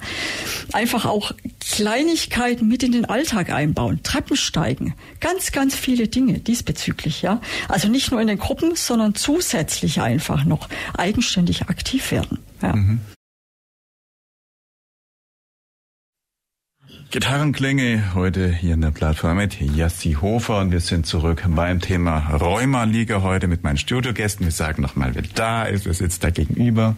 [0.74, 7.22] einfach auch Kleinigkeiten mit in den Alltag einbauen, Treppensteigen, ganz, ganz viele Dinge diesbezüglich.
[7.22, 10.68] Ja, also nicht nur in den Gruppen, sondern zusätzlich einfach noch
[10.98, 12.40] eigenständig aktiv werden.
[12.62, 12.76] Ja.
[12.76, 13.00] Mhm.
[17.14, 22.28] Gitarrenklänge heute hier in der Plattform mit Jassi Hofer und wir sind zurück beim Thema
[22.42, 24.48] Rheuma-Liga heute mit meinen Studiogästen.
[24.48, 26.96] Wir sagen nochmal, wer da ist, wer sitzt da gegenüber.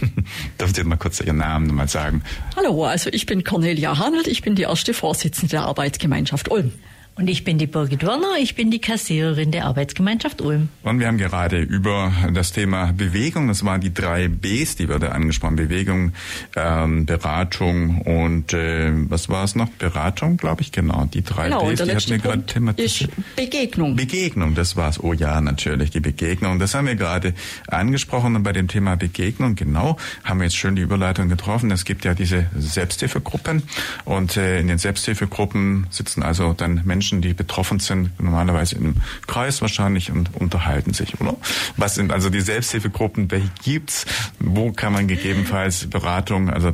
[0.60, 2.22] Dürft ihr mal kurz Ihren Namen nochmal sagen?
[2.56, 6.70] Hallo, also ich bin Cornelia Hanelt, ich bin die erste Vorsitzende der Arbeitsgemeinschaft Ulm.
[7.16, 10.68] Und ich bin die Birgit Werner, ich bin die Kassiererin der Arbeitsgemeinschaft Ulm.
[10.82, 14.98] Und wir haben gerade über das Thema Bewegung, das waren die drei Bs, die wir
[14.98, 16.12] da angesprochen, Bewegung,
[16.56, 19.68] ähm, Beratung und äh, was war es noch?
[19.68, 21.04] Beratung, glaube ich, genau.
[21.04, 23.12] Die drei genau, Bs, die hatten wir gerade thematisiert.
[23.36, 23.94] Begegnung.
[23.94, 24.98] Begegnung, das war's.
[24.98, 26.58] Oh ja, natürlich, die Begegnung.
[26.58, 27.34] Das haben wir gerade
[27.68, 31.70] angesprochen und bei dem Thema Begegnung, genau, haben wir jetzt schön die Überleitung getroffen.
[31.70, 33.62] Es gibt ja diese Selbsthilfegruppen
[34.04, 38.94] und äh, in den Selbsthilfegruppen sitzen also dann Menschen, Menschen, die betroffen sind, normalerweise im
[39.26, 41.36] Kreis wahrscheinlich und unterhalten sich, oder?
[41.76, 43.30] Was sind also die Selbsthilfegruppen?
[43.30, 44.06] Welche gibt's?
[44.38, 46.72] Wo kann man gegebenenfalls Beratung, also,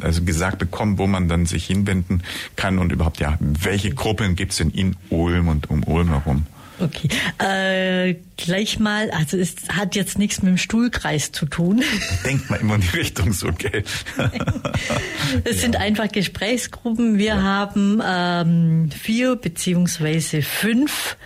[0.00, 2.22] also gesagt bekommen, wo man dann sich hinwenden
[2.56, 6.46] kann und überhaupt, ja, welche Gruppen gibt's denn in Ulm und um Ulm herum?
[6.80, 7.08] Okay.
[7.38, 11.82] Äh, gleich mal, also es hat jetzt nichts mit dem Stuhlkreis zu tun.
[12.24, 13.84] Denkt man immer in die Richtung so, gell?
[15.44, 15.60] es ja.
[15.60, 17.18] sind einfach Gesprächsgruppen.
[17.18, 17.42] Wir ja.
[17.42, 21.16] haben ähm, vier beziehungsweise fünf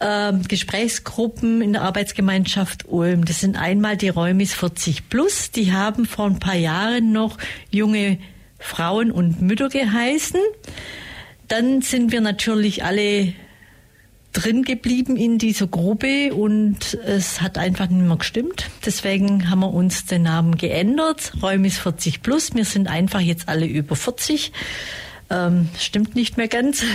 [0.00, 3.24] ähm, Gesprächsgruppen in der Arbeitsgemeinschaft Ulm.
[3.24, 7.38] Das sind einmal die Räumis 40 Plus, die haben vor ein paar Jahren noch
[7.70, 8.18] junge
[8.58, 10.40] Frauen und Mütter geheißen.
[11.48, 13.34] Dann sind wir natürlich alle
[14.32, 18.70] drin geblieben in dieser Gruppe und es hat einfach nicht mehr gestimmt.
[18.84, 21.32] Deswegen haben wir uns den Namen geändert.
[21.42, 22.54] Räumis 40 plus.
[22.54, 24.52] Wir sind einfach jetzt alle über 40.
[25.30, 26.82] Ähm, stimmt nicht mehr ganz.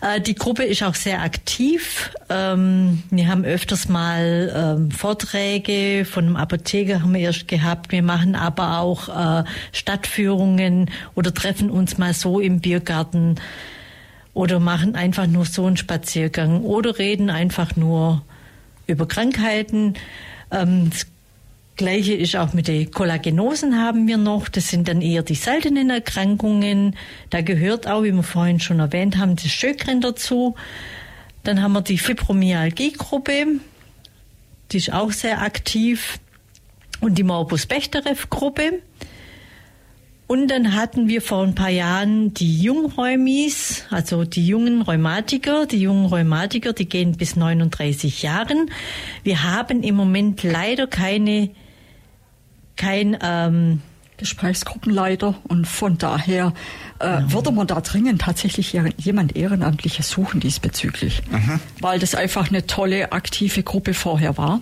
[0.00, 2.10] Äh, die Gruppe ist auch sehr aktiv.
[2.28, 7.92] Ähm, wir haben öfters mal ähm, Vorträge von einem Apotheker haben wir erst gehabt.
[7.92, 13.36] Wir machen aber auch äh, Stadtführungen oder treffen uns mal so im Biergarten
[14.34, 18.22] oder machen einfach nur so einen Spaziergang oder reden einfach nur
[18.86, 19.94] über Krankheiten.
[20.50, 21.06] Ähm, das
[21.76, 24.48] Gleiche ist auch mit den Kollagenosen haben wir noch.
[24.48, 26.96] Das sind dann eher die seltenen Erkrankungen.
[27.30, 30.54] Da gehört auch, wie wir vorhin schon erwähnt haben, das Schögren dazu.
[31.42, 33.46] Dann haben wir die Fibromyalgie-Gruppe.
[34.70, 36.18] Die ist auch sehr aktiv.
[37.00, 38.80] Und die Morbus Bechterew-Gruppe.
[40.26, 45.66] Und dann hatten wir vor ein paar Jahren die Jungräumis, also die jungen Rheumatiker.
[45.66, 48.70] Die jungen Rheumatiker, die gehen bis 39 Jahren.
[49.22, 51.50] Wir haben im Moment leider keine,
[52.76, 53.82] kein ähm,
[54.16, 56.54] Gesprächsgruppenleiter und von daher
[57.00, 57.32] äh, mhm.
[57.32, 61.22] würde man da dringend tatsächlich jemand Ehrenamtliches suchen diesbezüglich.
[61.30, 61.60] Mhm.
[61.80, 64.60] Weil das einfach eine tolle, aktive Gruppe vorher war,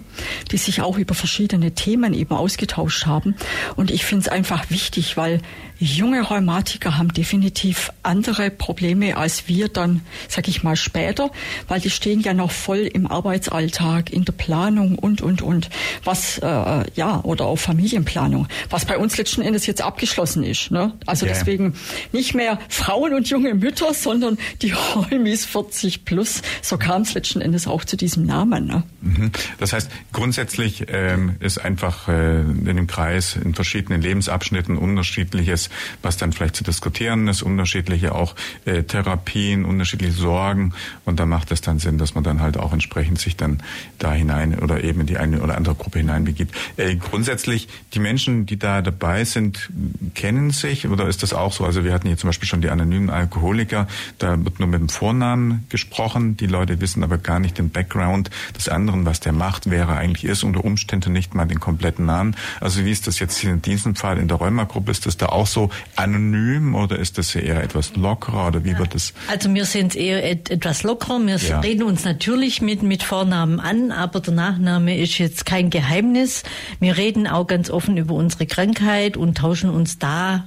[0.50, 3.34] die sich auch über verschiedene Themen eben ausgetauscht haben.
[3.76, 5.40] Und ich finde es einfach wichtig, weil
[5.82, 11.30] junge Rheumatiker haben definitiv andere Probleme als wir dann, sag ich mal, später,
[11.68, 15.70] weil die stehen ja noch voll im Arbeitsalltag, in der Planung und, und, und.
[16.04, 20.70] Was, äh, ja, oder auch Familienplanung, was bei uns letzten Endes jetzt abgeschlossen ist.
[20.70, 20.92] Ne?
[21.06, 21.34] Also yeah.
[21.34, 21.74] deswegen
[22.12, 26.42] nicht mehr Frauen und junge Mütter, sondern die Räumis 40 plus.
[26.60, 28.66] So kam es letzten Endes auch zu diesem Namen.
[28.66, 28.84] Ne?
[29.00, 29.32] Mhm.
[29.58, 35.70] Das heißt, grundsätzlich ähm, ist einfach äh, in dem Kreis in verschiedenen Lebensabschnitten unterschiedliches,
[36.02, 40.72] was dann vielleicht zu diskutieren ist, unterschiedliche auch äh, Therapien, unterschiedliche Sorgen
[41.04, 43.62] und da macht es dann Sinn, dass man dann halt auch entsprechend sich dann
[43.98, 46.54] da hinein oder eben in die eine oder andere Gruppe hineinbegibt.
[46.76, 49.70] Äh, grundsätzlich, die Menschen, die da dabei sind,
[50.14, 51.64] kennen sich oder ist das auch so?
[51.64, 53.86] Also wir hatten jetzt zum Beispiel schon die anonymen Alkoholiker,
[54.18, 56.36] da wird nur mit dem Vornamen gesprochen.
[56.36, 59.96] Die Leute wissen aber gar nicht den Background des anderen, was der macht, wer er
[59.98, 62.36] eigentlich ist, unter Umständen nicht mal den kompletten Namen.
[62.60, 64.90] Also wie ist das jetzt hier in diesem Fall in der Rheumagruppe?
[64.90, 68.94] Ist das da auch so anonym oder ist das eher etwas lockerer oder wie wird
[68.94, 69.12] das?
[69.28, 71.20] Also wir sind eher et etwas lockerer.
[71.24, 71.60] Wir ja.
[71.60, 76.42] reden uns natürlich mit, mit Vornamen an, aber der Nachname ist jetzt kein Geheimnis.
[76.80, 80.44] Wir reden auch ganz offen über unsere Krankheit und tauschen uns da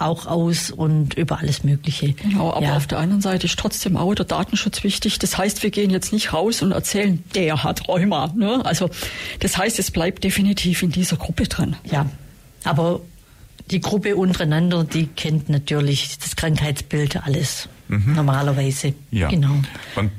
[0.00, 2.12] auch aus und über alles Mögliche.
[2.12, 2.76] Genau, aber ja.
[2.76, 5.18] auf der anderen Seite ist trotzdem auch der Datenschutz wichtig.
[5.18, 8.32] Das heißt, wir gehen jetzt nicht raus und erzählen, der hat Rheuma.
[8.34, 8.64] Ne?
[8.64, 8.90] Also
[9.40, 11.76] das heißt, es bleibt definitiv in dieser Gruppe drin.
[11.84, 12.06] Ja,
[12.64, 13.00] aber
[13.70, 18.14] die Gruppe untereinander, die kennt natürlich das Krankheitsbild alles mhm.
[18.14, 18.94] normalerweise.
[19.10, 19.28] Ja.
[19.28, 19.62] Genau.
[19.96, 20.10] Und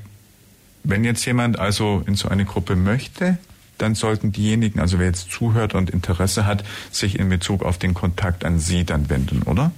[0.83, 3.37] wenn jetzt jemand also in so eine Gruppe möchte,
[3.77, 7.93] dann sollten diejenigen, also wer jetzt zuhört und Interesse hat, sich in Bezug auf den
[7.93, 9.71] Kontakt an Sie dann wenden, oder?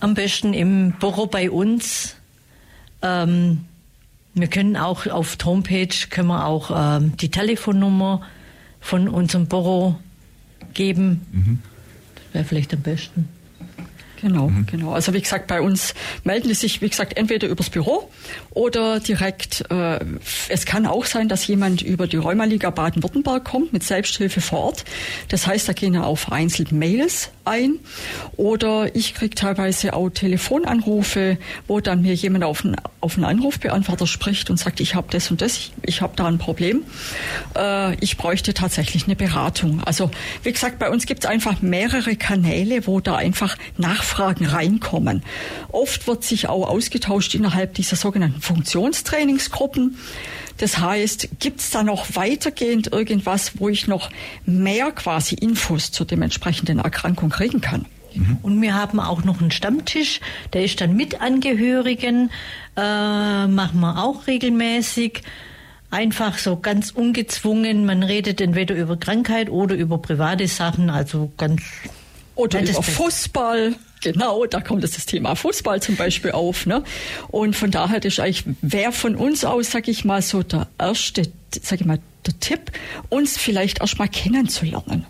[0.00, 2.16] Am besten im Büro bei uns.
[3.00, 3.64] Ähm,
[4.34, 8.22] wir können auch auf der Homepage können wir auch ähm, die Telefonnummer
[8.80, 9.96] von unserem Büro
[10.74, 11.26] geben.
[11.30, 11.58] Mhm.
[12.32, 13.28] Wäre vielleicht am besten.
[14.22, 14.66] Genau, mhm.
[14.66, 14.92] genau.
[14.92, 18.08] Also wie gesagt, bei uns melden die sich, wie gesagt, entweder übers Büro
[18.50, 19.64] oder direkt.
[19.68, 19.98] Äh,
[20.48, 24.84] es kann auch sein, dass jemand über die Rheumaliga Baden-Württemberg kommt mit Selbsthilfe vor Ort.
[25.28, 27.80] Das heißt, da gehen auch vereinzelt Mails ein.
[28.36, 34.06] Oder ich kriege teilweise auch Telefonanrufe, wo dann mir jemand auf einen, auf einen Anrufbeantworter
[34.06, 36.84] spricht und sagt, ich habe das und das, ich, ich habe da ein Problem.
[37.56, 39.82] Äh, ich bräuchte tatsächlich eine Beratung.
[39.82, 40.12] Also
[40.44, 45.22] wie gesagt, bei uns gibt es einfach mehrere Kanäle, wo da einfach Nachfragen Nachfragen reinkommen.
[45.70, 49.96] Oft wird sich auch ausgetauscht innerhalb dieser sogenannten Funktionstrainingsgruppen.
[50.58, 54.10] Das heißt, gibt es da noch weitergehend irgendwas, wo ich noch
[54.44, 57.86] mehr quasi Infos zu dem entsprechenden Erkrankung kriegen kann?
[58.14, 58.38] Mhm.
[58.42, 60.20] Und wir haben auch noch einen Stammtisch,
[60.52, 62.30] der ist dann mit Angehörigen,
[62.76, 65.22] äh, machen wir auch regelmäßig.
[65.90, 67.84] Einfach so ganz ungezwungen.
[67.84, 71.62] Man redet entweder über Krankheit oder über private Sachen, also ganz.
[72.34, 73.74] Oder über Fußball.
[74.02, 76.66] Genau, da kommt das Thema Fußball zum Beispiel auf.
[76.66, 76.82] Ne?
[77.28, 81.22] Und von daher ist eigentlich, wer von uns aus, sag ich mal, so der erste,
[81.62, 82.72] sag ich mal, der Tipp,
[83.08, 85.06] uns vielleicht erstmal kennenzulernen,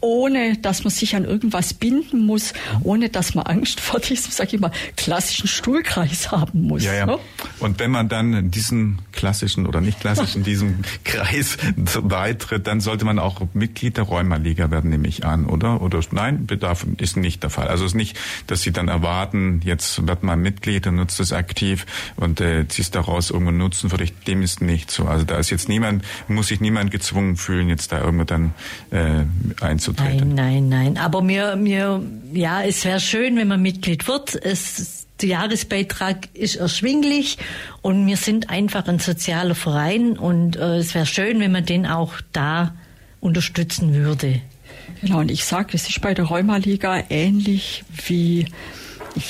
[0.00, 4.52] ohne dass man sich an irgendwas binden muss, ohne dass man Angst vor diesem, sag
[4.52, 6.84] ich mal, klassischen Stuhlkreis haben muss.
[6.84, 7.06] Ja, ja.
[7.06, 7.18] Ne?
[7.60, 11.56] Und wenn man dann diesen klassischen oder nicht klassischen, diesem Kreis
[12.02, 15.82] beitritt, dann sollte man auch Mitglied der Rheumaliga werden, nehme ich an, oder?
[15.82, 17.68] Oder nein, Bedarf ist nicht der Fall.
[17.68, 21.32] Also es ist nicht, dass Sie dann erwarten, jetzt wird man Mitglied und nutzt es
[21.32, 21.86] aktiv
[22.16, 24.12] und äh, ziehst daraus irgendwo Nutzen für dich.
[24.26, 25.06] Dem ist nicht so.
[25.06, 28.52] Also da ist jetzt niemand, muss sich niemand gezwungen fühlen, jetzt da irgendwo dann
[28.90, 29.24] äh,
[29.60, 30.34] einzutreten.
[30.34, 30.98] Nein, nein, nein.
[30.98, 32.02] Aber mir, mir,
[32.32, 34.34] ja, es wäre schön, wenn man Mitglied wird.
[34.34, 37.38] Es, der Jahresbeitrag ist erschwinglich
[37.82, 41.86] und wir sind einfach ein sozialer Verein und äh, es wäre schön, wenn man den
[41.86, 42.74] auch da
[43.20, 44.40] unterstützen würde.
[45.00, 48.46] Genau, und ich sage, es ist bei der Rheumaliga ähnlich wie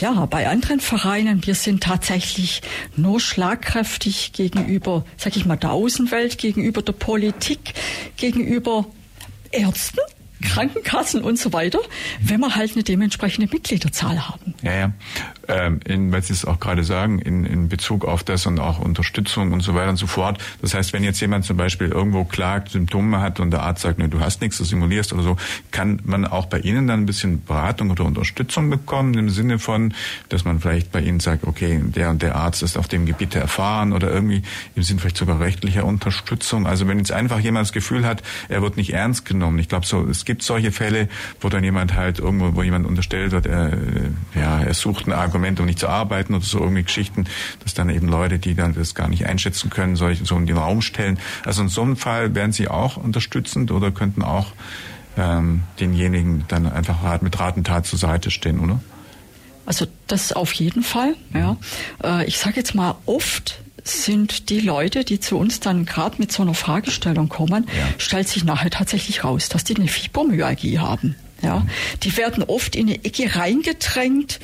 [0.01, 2.63] ja, bei anderen Vereinen, wir sind tatsächlich
[2.97, 7.75] nur schlagkräftig gegenüber, sag ich mal, der Außenwelt, gegenüber der Politik,
[8.17, 8.87] gegenüber
[9.53, 10.01] Ärzten,
[10.43, 11.81] Krankenkassen und so weiter,
[12.21, 14.55] wenn wir halt eine dementsprechende Mitgliederzahl haben.
[14.63, 14.93] Ja, ja.
[15.49, 18.81] Ähm, in, weil Sie es auch gerade sagen, in, in Bezug auf das und auch
[18.81, 20.39] Unterstützung und so weiter und so fort.
[20.61, 23.99] Das heißt, wenn jetzt jemand zum Beispiel irgendwo klagt, Symptome hat und der Arzt sagt,
[23.99, 25.37] nee, du hast nichts, du simulierst oder so,
[25.71, 29.95] kann man auch bei Ihnen dann ein bisschen Beratung oder Unterstützung bekommen im Sinne von,
[30.29, 33.35] dass man vielleicht bei Ihnen sagt, okay, der und der Arzt ist auf dem Gebiet
[33.35, 34.43] erfahren oder irgendwie
[34.75, 36.67] im Sinne vielleicht sogar rechtlicher Unterstützung.
[36.67, 39.59] Also wenn jetzt einfach jemand das Gefühl hat, er wird nicht ernst genommen.
[39.59, 41.09] Ich glaube so, es gibt solche Fälle,
[41.41, 43.79] wo dann jemand halt irgendwo, wo jemand unterstellt wird, er,
[44.35, 47.25] ja, er sucht ein Argument, um nicht zu arbeiten oder so irgendwie Geschichten,
[47.63, 50.57] dass dann eben Leute, die dann das gar nicht einschätzen können, solche so in den
[50.57, 51.19] Raum stellen.
[51.45, 54.53] Also in so einem Fall wären Sie auch unterstützend oder könnten auch
[55.17, 58.81] ähm, denjenigen dann einfach mit Rat und Tat zur Seite stehen, oder?
[59.65, 61.15] Also das auf jeden Fall.
[61.35, 61.57] Ja.
[62.03, 66.33] Äh, ich sage jetzt mal oft sind die Leute, die zu uns dann gerade mit
[66.33, 67.89] so einer Fragestellung kommen, ja.
[67.99, 71.15] stellt sich nachher tatsächlich raus, dass die eine Fibromyalgie haben.
[71.43, 71.67] Ja,
[72.03, 74.41] die werden oft in eine Ecke reingedrängt.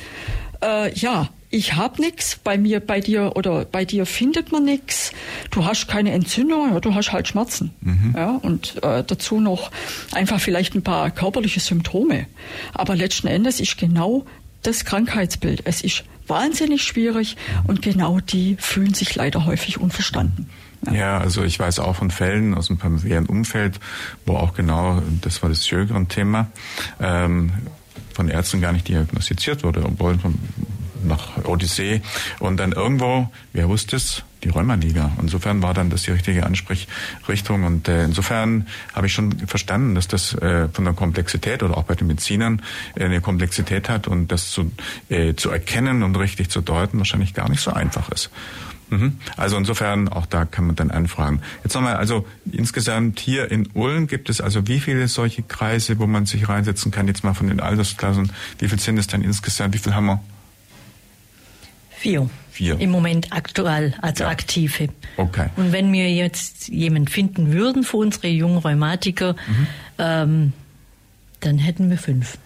[0.63, 5.11] Äh, ja, ich habe nichts, bei mir, bei dir oder bei dir findet man nichts.
[5.51, 7.71] Du hast keine Entzündung, ja, du hast halt Schmerzen.
[7.81, 8.13] Mhm.
[8.17, 9.69] Ja, und äh, dazu noch
[10.13, 12.25] einfach vielleicht ein paar körperliche Symptome.
[12.73, 14.25] Aber letzten Endes ist genau
[14.63, 15.61] das Krankheitsbild.
[15.65, 17.37] Es ist wahnsinnig schwierig
[17.67, 20.49] und genau die fühlen sich leider häufig unverstanden.
[20.87, 20.93] Ja.
[20.93, 23.79] ja, also ich weiß auch von Fällen aus dem familiären Umfeld,
[24.25, 26.47] wo auch genau, das war das Sjögren-Thema,
[26.99, 27.51] ähm,
[28.13, 30.35] von Ärzten gar nicht diagnostiziert wurde, obwohl von,
[31.03, 32.01] nach Odyssee.
[32.39, 34.23] Und dann irgendwo, wer wusste es?
[34.43, 35.11] Die Rheumaliga.
[35.21, 37.63] Insofern war dann das die richtige Ansprechrichtung.
[37.63, 41.83] Und äh, insofern habe ich schon verstanden, dass das äh, von der Komplexität oder auch
[41.83, 42.61] bei den Medizinern
[42.95, 44.71] äh, eine Komplexität hat und das zu,
[45.09, 48.31] äh, zu erkennen und richtig zu deuten wahrscheinlich gar nicht so einfach ist.
[48.93, 49.17] Mhm.
[49.37, 51.41] Also insofern auch da kann man dann anfragen.
[51.63, 56.07] Jetzt nochmal, also insgesamt hier in Ulm gibt es also wie viele solche Kreise, wo
[56.07, 59.73] man sich reinsetzen kann, jetzt mal von den Altersklassen, wie viel sind es dann insgesamt,
[59.73, 60.19] wie viel haben wir?
[61.91, 62.29] Vier.
[62.51, 62.79] Vier.
[62.79, 64.29] Im Moment aktuell, also Ja.
[64.29, 64.89] aktive.
[65.17, 65.47] Okay.
[65.55, 69.67] Und wenn wir jetzt jemanden finden würden für unsere jungen Rheumatiker, Mhm.
[69.97, 70.53] ähm,
[71.39, 72.37] dann hätten wir fünf.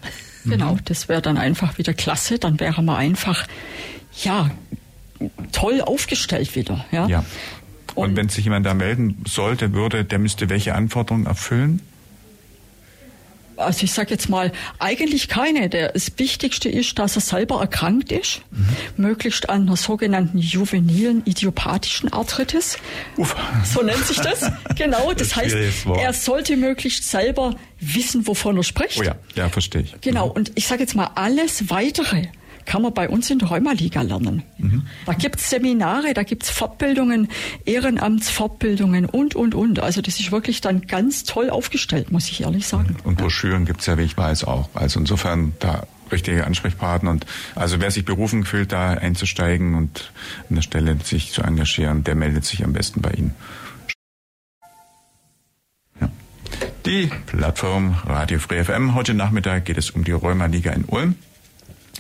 [0.46, 2.40] Genau, das wäre dann einfach wieder klasse.
[2.40, 3.46] Dann wäre man einfach,
[4.24, 4.50] ja,
[5.52, 6.86] toll aufgestellt wieder.
[6.92, 7.08] Ja.
[7.08, 7.26] Ja.
[7.96, 11.82] Und Und- wenn sich jemand da melden sollte, würde, der müsste welche Anforderungen erfüllen?
[13.56, 15.68] Also ich sage jetzt mal, eigentlich keine.
[15.68, 18.42] Der, das Wichtigste ist, dass er selber erkrankt ist,
[18.98, 22.78] möglichst an einer sogenannten juvenilen idiopathischen Arthritis.
[23.16, 23.36] Uff.
[23.66, 24.52] So nennt sich das.
[24.76, 26.00] Genau, das heißt, Schwieriges Wort.
[26.04, 29.00] er sollte möglichst selber wissen, wovon er spricht.
[29.00, 29.96] Oh ja, ja, verstehe ich.
[30.02, 32.28] Genau, und ich sage jetzt mal, alles Weitere
[32.68, 34.44] kann man bei uns in der Rheumaliga lernen.
[35.06, 37.30] Da gibt's Seminare, da gibt's Fortbildungen,
[37.66, 39.80] Ehrenamtsfortbildungen und, und, und.
[39.80, 42.98] Also das ist wirklich dann ganz toll aufgestellt, muss ich ehrlich sagen.
[43.06, 44.70] Und Broschüren gibt's ja, wie ich weiß, auch.
[44.74, 50.12] Also insofern da richtige Ansprechpartner und also wer sich berufen fühlt, da einzusteigen und
[50.50, 53.34] an der Stelle sich zu engagieren, der meldet sich am besten bei Ihnen.
[56.02, 56.10] Ja.
[56.86, 58.94] Die Plattform Radio Free FM.
[58.94, 61.16] Heute Nachmittag geht es um die Rheumaliga in Ulm.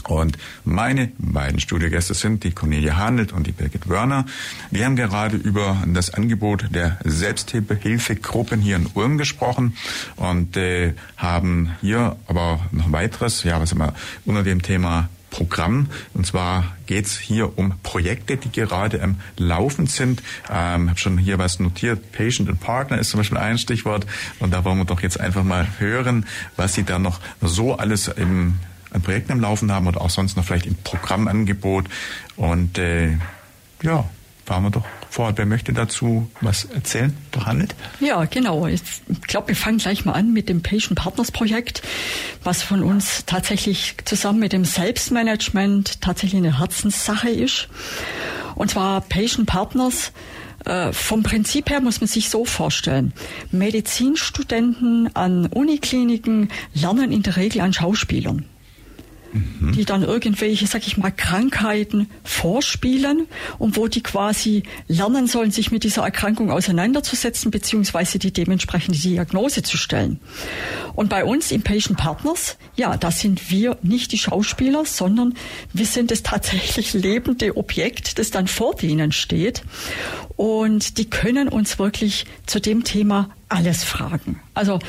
[0.04, 4.26] Und meine beiden Studiogäste sind die Cornelia Handelt und die Birgit Wörner.
[4.72, 9.76] Wir haben gerade über das Angebot der Selbsthilfegruppen hier in Ulm gesprochen
[10.16, 13.94] und äh, haben hier aber noch weiteres, ja, was immer
[14.26, 15.88] unter dem Thema Programm.
[16.14, 20.24] Und zwar geht's hier um Projekte, die gerade am Laufen sind.
[20.50, 22.12] Ähm, habe schon hier was notiert.
[22.12, 24.06] Patient and Partner ist zum Beispiel ein Stichwort.
[24.40, 26.26] Und da wollen wir doch jetzt einfach mal hören,
[26.56, 28.56] was Sie da noch so alles im
[28.92, 31.86] an Projekten am Laufen haben oder auch sonst noch vielleicht im Programmangebot.
[32.36, 33.18] Und äh,
[33.84, 34.06] ja,
[34.46, 35.38] fahren wir doch vor Ort.
[35.38, 37.16] Wer möchte dazu was erzählen?
[37.32, 37.76] Behandelt?
[38.00, 38.66] Ja, genau.
[38.68, 38.82] Ich
[39.28, 41.82] glaube, wir fangen gleich mal an mit dem Patient Partners Projekt,
[42.44, 47.68] was von uns tatsächlich zusammen mit dem Selbstmanagement tatsächlich eine Herzenssache ist.
[48.56, 50.14] Und zwar Patient Partners
[50.66, 53.14] äh, vom Prinzip her muss man sich so vorstellen.
[53.52, 58.46] Medizinstudenten an Unikliniken lernen in der Regel an Schauspielern
[59.60, 59.72] mhm.
[59.74, 63.28] die dann irgendwelche, sag ich mal, Krankheiten vorspielen
[63.58, 69.64] und wo die quasi lernen sollen, sich mit dieser Erkrankung auseinanderzusetzen, beziehungsweise die dementsprechende Diagnose
[69.64, 70.20] zu stellen.
[70.96, 75.34] Und bei uns im Patient Partners, ja, da sind wir nicht die Schauspieler, sondern
[75.74, 79.64] wir sind das tatsächlich lebende Objekt, das dann vor denen steht.
[80.36, 84.40] Und die können uns wirklich zu dem Thema alles fragen.
[84.54, 84.80] Also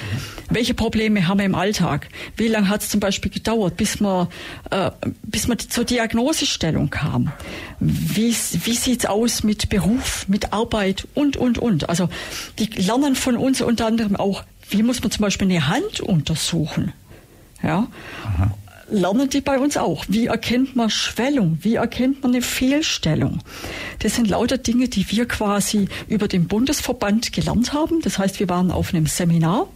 [0.51, 2.09] welche Probleme haben wir im Alltag?
[2.37, 4.29] Wie lange hat es zum Beispiel gedauert, bis man,
[4.71, 4.91] äh,
[5.23, 7.33] bis man zur Diagnosestellung kam?
[7.81, 11.89] Wie, wie sieht's aus mit Beruf, mit Arbeit und, und, und?
[11.89, 12.09] Also
[12.59, 16.93] die lernen von uns unter anderem auch, wie muss man zum Beispiel eine Hand untersuchen?
[17.63, 17.87] Ja.
[18.25, 18.55] Aha
[18.91, 20.05] lernen die bei uns auch.
[20.09, 21.59] Wie erkennt man Schwellung?
[21.62, 23.41] Wie erkennt man eine Fehlstellung?
[24.01, 28.01] Das sind lauter Dinge, die wir quasi über den Bundesverband gelernt haben.
[28.03, 29.68] Das heißt, wir waren auf einem Seminar.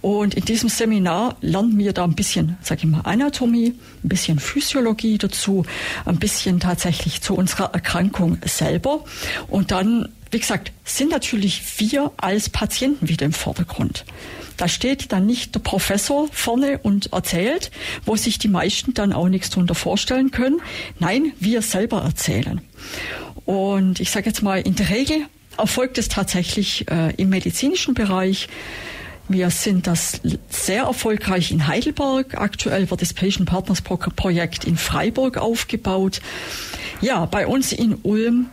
[0.00, 4.38] Und in diesem Seminar lernen wir da ein bisschen, sag ich mal, Anatomie, ein bisschen
[4.38, 5.64] Physiologie dazu,
[6.04, 9.04] ein bisschen tatsächlich zu unserer Erkrankung selber.
[9.48, 14.04] Und dann, wie gesagt, sind natürlich wir als Patienten wieder im Vordergrund.
[14.56, 17.70] Da steht dann nicht der Professor vorne und erzählt,
[18.04, 20.60] wo sich die meisten dann auch nichts darunter vorstellen können.
[20.98, 22.60] Nein, wir selber erzählen.
[23.46, 25.26] Und ich sage jetzt mal, in der Regel
[25.56, 28.48] erfolgt es tatsächlich äh, im medizinischen Bereich.
[29.30, 32.34] Wir sind das sehr erfolgreich in Heidelberg.
[32.36, 36.20] Aktuell wird das Patient Partners Projekt in Freiburg aufgebaut.
[37.00, 38.46] Ja, bei uns in Ulm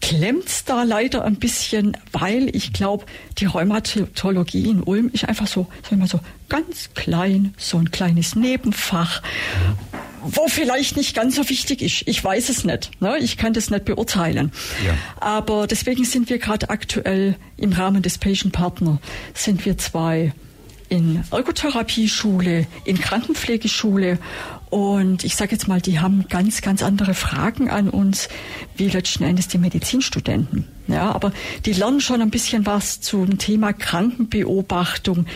[0.00, 3.04] klemmt's da leider ein bisschen, weil ich glaube,
[3.36, 7.90] die Rheumatologie in Ulm ist einfach so, sagen wir mal so ganz klein, so ein
[7.90, 9.20] kleines Nebenfach,
[10.22, 12.02] wo vielleicht nicht ganz so wichtig ist.
[12.06, 12.90] Ich weiß es nicht.
[13.00, 13.18] Ne?
[13.18, 14.52] Ich kann das nicht beurteilen.
[14.84, 14.94] Ja.
[15.20, 18.98] Aber deswegen sind wir gerade aktuell im Rahmen des Patient Partner
[19.34, 20.32] sind wir zwei
[20.88, 24.18] in Ergotherapieschule, in Krankenpflegeschule
[24.70, 28.28] und ich sage jetzt mal, die haben ganz, ganz andere Fragen an uns,
[28.76, 30.68] wie letzten Endes die Medizinstudenten.
[30.86, 31.32] Ja, aber
[31.64, 35.26] die lernen schon ein bisschen was zum Thema Krankenbeobachtung.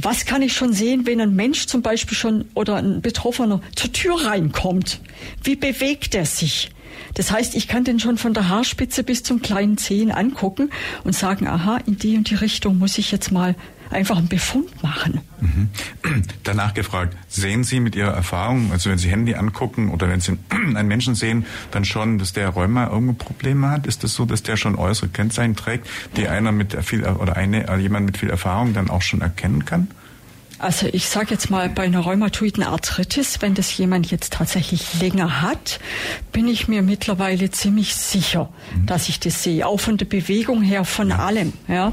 [0.00, 3.92] Was kann ich schon sehen, wenn ein Mensch zum Beispiel schon oder ein Betroffener zur
[3.92, 5.00] Tür reinkommt?
[5.42, 6.70] Wie bewegt er sich?
[7.14, 10.70] Das heißt, ich kann den schon von der Haarspitze bis zum kleinen Zehen angucken
[11.04, 13.54] und sagen, aha, in die und die Richtung muss ich jetzt mal
[13.90, 15.20] einfach einen Befund machen.
[15.40, 15.68] Mhm.
[16.44, 20.38] Danach gefragt, sehen Sie mit Ihrer Erfahrung, also wenn Sie Handy angucken oder wenn Sie
[20.50, 23.86] einen Menschen sehen, dann schon, dass der Rheuma irgendwo Probleme hat?
[23.86, 27.68] Ist das so, dass der schon äußere Kennzeichen trägt, die einer mit viel oder eine,
[27.68, 29.88] also jemand mit viel Erfahrung dann auch schon erkennen kann?
[30.58, 35.40] Also ich sage jetzt mal, bei einer rheumatoiden Arthritis, wenn das jemand jetzt tatsächlich länger
[35.40, 35.78] hat,
[36.32, 38.86] bin ich mir mittlerweile ziemlich sicher, mhm.
[38.86, 39.66] dass ich das sehe.
[39.66, 41.18] Auch von der Bewegung her, von ja.
[41.20, 41.52] allem.
[41.68, 41.92] Ja.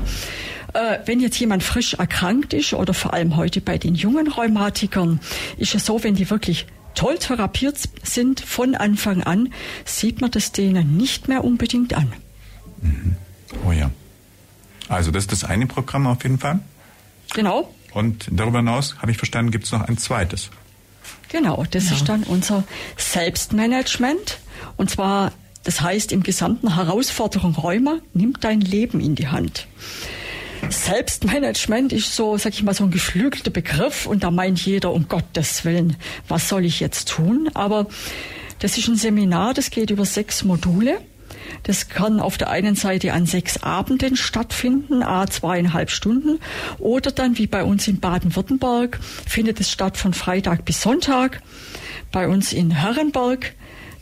[0.75, 5.21] Äh, wenn jetzt jemand frisch erkrankt ist oder vor allem heute bei den jungen Rheumatikern,
[5.57, 9.53] ist es so, wenn die wirklich toll therapiert sind von Anfang an,
[9.85, 12.11] sieht man das denen nicht mehr unbedingt an.
[12.81, 13.15] Mhm.
[13.65, 13.89] Oh ja.
[14.89, 16.59] Also das ist das eine Programm auf jeden Fall.
[17.33, 17.73] Genau.
[17.93, 20.49] Und darüber hinaus, habe ich verstanden, gibt es noch ein zweites.
[21.29, 21.95] Genau, das ja.
[21.95, 22.65] ist dann unser
[22.97, 24.39] Selbstmanagement.
[24.75, 25.31] Und zwar,
[25.63, 29.67] das heißt im gesamten Herausforderung Rheuma, nimmt dein Leben in die Hand.
[30.69, 35.07] Selbstmanagement ist so, sag ich mal, so ein geflügelter Begriff und da meint jeder, um
[35.07, 35.97] Gottes Willen,
[36.27, 37.49] was soll ich jetzt tun?
[37.53, 37.87] Aber
[38.59, 40.99] das ist ein Seminar, das geht über sechs Module.
[41.63, 46.39] Das kann auf der einen Seite an sechs Abenden stattfinden, a zweieinhalb Stunden,
[46.79, 51.41] oder dann wie bei uns in Baden-Württemberg findet es statt von Freitag bis Sonntag.
[52.11, 53.53] Bei uns in Herrenberg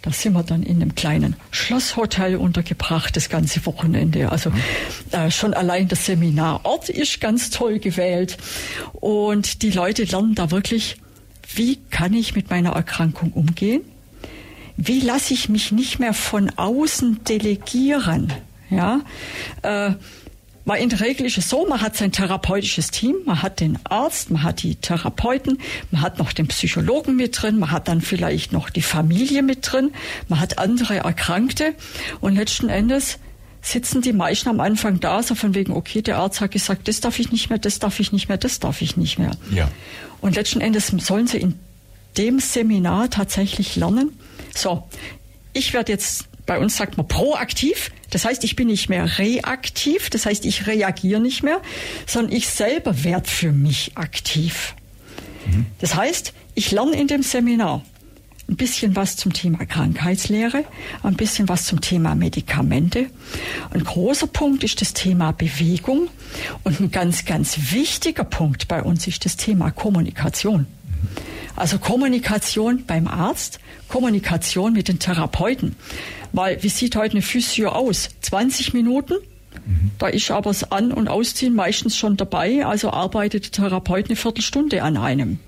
[0.04, 4.32] da sind wir dann in einem kleinen Schlosshotel untergebracht, das ganze Wochenende.
[4.32, 4.60] Also mhm.
[5.12, 8.38] äh, schon allein das Seminarort ist ganz toll gewählt.
[8.92, 10.98] Und die Leute lernen da wirklich,
[11.56, 13.82] wie kann ich mit meiner Erkrankung umgehen?
[14.76, 18.34] Wie lasse ich mich nicht mehr von außen delegieren?
[18.70, 19.02] Ja,
[19.62, 19.92] äh,
[20.66, 24.64] Regel ist es so, man hat sein therapeutisches Team, man hat den Arzt, man hat
[24.64, 25.60] die Therapeuten,
[25.92, 29.60] man hat noch den Psychologen mit drin, man hat dann vielleicht noch die Familie mit
[29.62, 29.92] drin,
[30.30, 31.74] man hat andere Erkrankte
[32.22, 33.20] und letzten Endes
[33.62, 37.00] sitzen die meisten am Anfang da, so von wegen, okay, der Arzt hat gesagt, das
[37.00, 39.32] darf ich nicht mehr, das darf ich nicht mehr, das darf ich nicht mehr.
[39.52, 39.70] Ja.
[40.22, 41.60] Und letzten Endes sollen sie in
[42.18, 44.18] dem Seminar tatsächlich lernen,
[44.54, 44.84] so,
[45.54, 47.92] ich werde jetzt bei uns sagt man proaktiv.
[48.10, 50.10] Das heißt, ich bin nicht mehr reaktiv.
[50.10, 51.62] Das heißt, ich reagiere nicht mehr,
[52.06, 54.76] sondern ich selber werde für mich aktiv.
[55.46, 55.66] Mhm.
[55.80, 57.84] Das heißt, ich lerne in dem Seminar
[58.50, 60.66] ein bisschen was zum Thema Krankheitslehre,
[61.02, 63.08] ein bisschen was zum Thema Medikamente.
[63.72, 66.10] Ein großer Punkt ist das Thema Bewegung
[66.64, 70.68] und ein ganz, ganz wichtiger Punkt bei uns ist das Thema Kommunikation.
[71.56, 75.76] Also Kommunikation beim Arzt, Kommunikation mit den Therapeuten.
[76.32, 78.10] Weil wie sieht heute eine Physio aus?
[78.22, 79.16] 20 Minuten?
[79.66, 79.92] Mhm.
[80.00, 84.16] Da ist aber das An- und Ausziehen meistens schon dabei, also arbeitet der Therapeut eine
[84.16, 85.40] Viertelstunde an einem.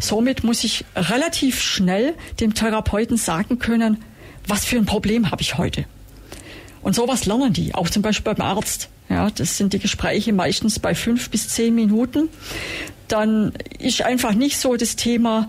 [0.00, 4.04] Somit muss ich relativ schnell dem Therapeuten sagen können,
[4.46, 5.86] was für ein Problem habe ich heute.
[6.82, 8.88] Und sowas lernen die, auch zum Beispiel beim Arzt.
[9.08, 12.28] Ja, das sind die Gespräche meistens bei fünf bis zehn Minuten.
[13.08, 15.48] Dann ist einfach nicht so das Thema,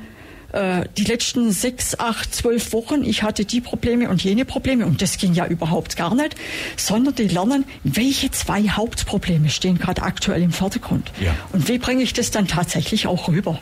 [0.51, 5.01] äh, die letzten sechs, acht, zwölf Wochen, ich hatte die Probleme und jene Probleme und
[5.01, 6.35] das ging ja überhaupt gar nicht,
[6.77, 11.11] sondern die lernen, welche zwei Hauptprobleme stehen gerade aktuell im Vordergrund.
[11.19, 11.35] Ja.
[11.51, 13.59] Und wie bringe ich das dann tatsächlich auch rüber?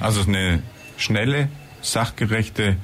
[0.00, 0.62] Also eine
[0.96, 1.48] schnelle,
[1.82, 2.76] sachgerechte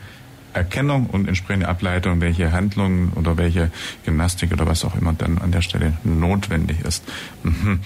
[0.53, 3.70] Erkennung und entsprechende Ableitung, welche Handlungen oder welche
[4.05, 7.05] Gymnastik oder was auch immer dann an der Stelle notwendig ist.
[7.42, 7.80] Mhm.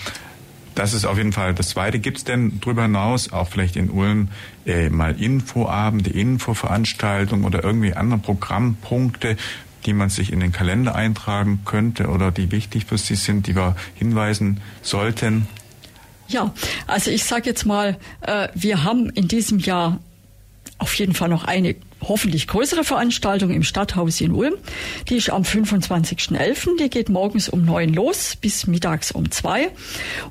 [0.75, 2.01] Das ist auf jeden Fall das Zweite.
[2.01, 4.29] Gibt es denn darüber hinaus auch vielleicht in Ulm
[4.67, 9.37] äh, mal Infoabende, Infoveranstaltungen oder irgendwie andere Programmpunkte,
[9.87, 13.55] die man sich in den Kalender eintragen könnte oder die wichtig für Sie sind, die
[13.55, 15.47] wir hinweisen sollten?
[16.27, 16.53] Ja,
[16.87, 20.01] also ich sage jetzt mal, äh, wir haben in diesem Jahr
[20.79, 21.77] auf jeden Fall noch eine
[22.09, 24.55] hoffentlich größere Veranstaltung im Stadthaus in Ulm.
[25.09, 26.79] Die ist am 25.11.
[26.79, 29.71] Die geht morgens um neun los bis mittags um zwei.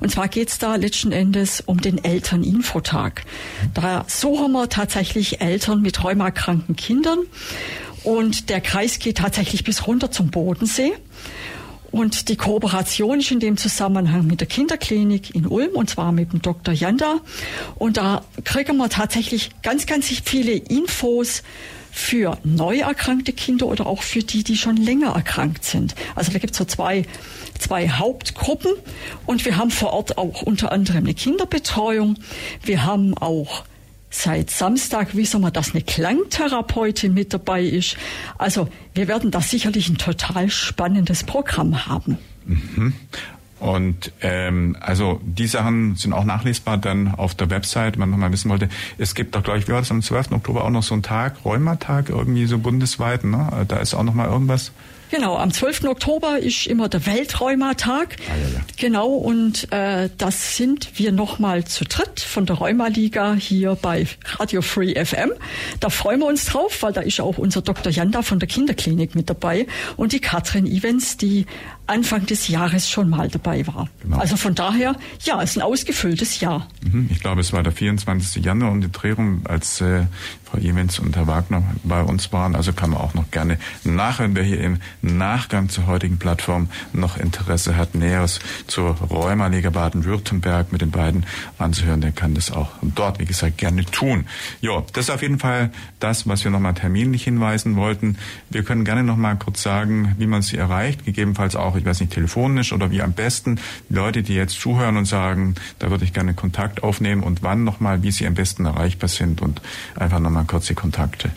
[0.00, 3.24] Und zwar geht's da letzten Endes um den Elterninfotag.
[3.74, 7.18] Da suchen wir tatsächlich Eltern mit rheumakranken Kindern.
[8.02, 10.92] Und der Kreis geht tatsächlich bis runter zum Bodensee.
[11.94, 16.32] Und die Kooperation ist in dem Zusammenhang mit der Kinderklinik in Ulm und zwar mit
[16.32, 16.74] dem Dr.
[16.74, 17.20] Janda.
[17.76, 21.44] Und da kriegen wir tatsächlich ganz, ganz viele Infos
[21.92, 25.94] für neu erkrankte Kinder oder auch für die, die schon länger erkrankt sind.
[26.16, 27.04] Also da gibt es so zwei,
[27.60, 28.72] zwei Hauptgruppen
[29.24, 32.18] und wir haben vor Ort auch unter anderem eine Kinderbetreuung.
[32.64, 33.62] Wir haben auch
[34.16, 37.96] Seit Samstag wissen wir, dass eine Klangtherapeutin mit dabei ist.
[38.38, 42.18] Also wir werden da sicherlich ein total spannendes Programm haben.
[42.46, 42.92] Mhm.
[43.58, 48.30] Und ähm, also die Sachen sind auch nachlesbar dann auf der Website, wenn man nochmal
[48.30, 48.68] wissen wollte.
[48.98, 50.30] Es gibt doch, glaube ich, wie war das am 12.
[50.30, 53.64] Oktober auch noch so einen Tag, Rheumatag irgendwie so bundesweit, ne?
[53.66, 54.70] Da ist auch nochmal irgendwas.
[55.14, 55.84] Genau, am 12.
[55.84, 58.16] Oktober ist immer der Weltrheumatag.
[58.18, 58.60] Ah, ja, ja.
[58.76, 64.60] Genau, und äh, das sind wir nochmal zu dritt von der Rheumaliga hier bei Radio
[64.60, 65.30] Free FM.
[65.78, 67.92] Da freuen wir uns drauf, weil da ist auch unser Dr.
[67.92, 71.46] Janda von der Kinderklinik mit dabei und die Katrin Evans, die
[71.86, 73.88] Anfang des Jahres schon mal dabei war.
[74.02, 74.18] Genau.
[74.18, 76.66] Also von daher, ja, es ist ein ausgefülltes Jahr.
[76.82, 78.44] Mhm, ich glaube, es war der 24.
[78.44, 80.06] Januar um die Drehung, als äh,
[80.44, 82.54] Frau Evans und Herr Wagner bei uns waren.
[82.54, 87.16] Also kann man auch noch gerne nachhören, wer hier im Nachgang zur heutigen Plattform noch
[87.18, 91.26] Interesse hat, Näheres zur Rheumaliga Baden-Württemberg mit den beiden
[91.58, 94.26] anzuhören, der kann das auch dort, wie gesagt, gerne tun.
[94.60, 95.70] Ja, das ist auf jeden Fall
[96.00, 98.16] das, was wir nochmal terminlich hinweisen wollten.
[98.50, 102.12] Wir können gerne nochmal kurz sagen, wie man sie erreicht, gegebenenfalls auch, ich weiß nicht,
[102.12, 103.60] telefonisch oder wie am besten.
[103.88, 107.64] Die Leute, die jetzt zuhören und sagen, da würde ich gerne Kontakt aufnehmen und wann
[107.64, 109.60] nochmal, wie sie am besten erreichbar sind und
[109.94, 111.30] einfach nochmal kurze Kontakte.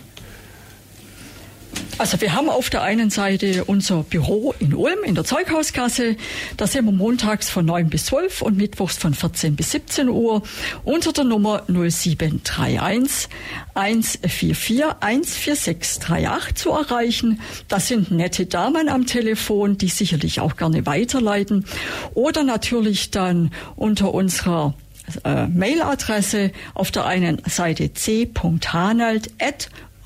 [1.99, 6.15] Also wir haben auf der einen Seite unser Büro in Ulm in der Zeughausgasse.
[6.55, 10.43] Da sind wir montags von 9 bis 12 und mittwochs von 14 bis 17 Uhr
[10.83, 13.29] unter der Nummer 0731
[13.73, 17.41] 144 14638 zu erreichen.
[17.67, 21.65] Das sind nette Damen am Telefon, die sicherlich auch gerne weiterleiten.
[22.13, 24.75] Oder natürlich dann unter unserer
[25.23, 29.31] äh, Mailadresse auf der einen Seite c.hanald@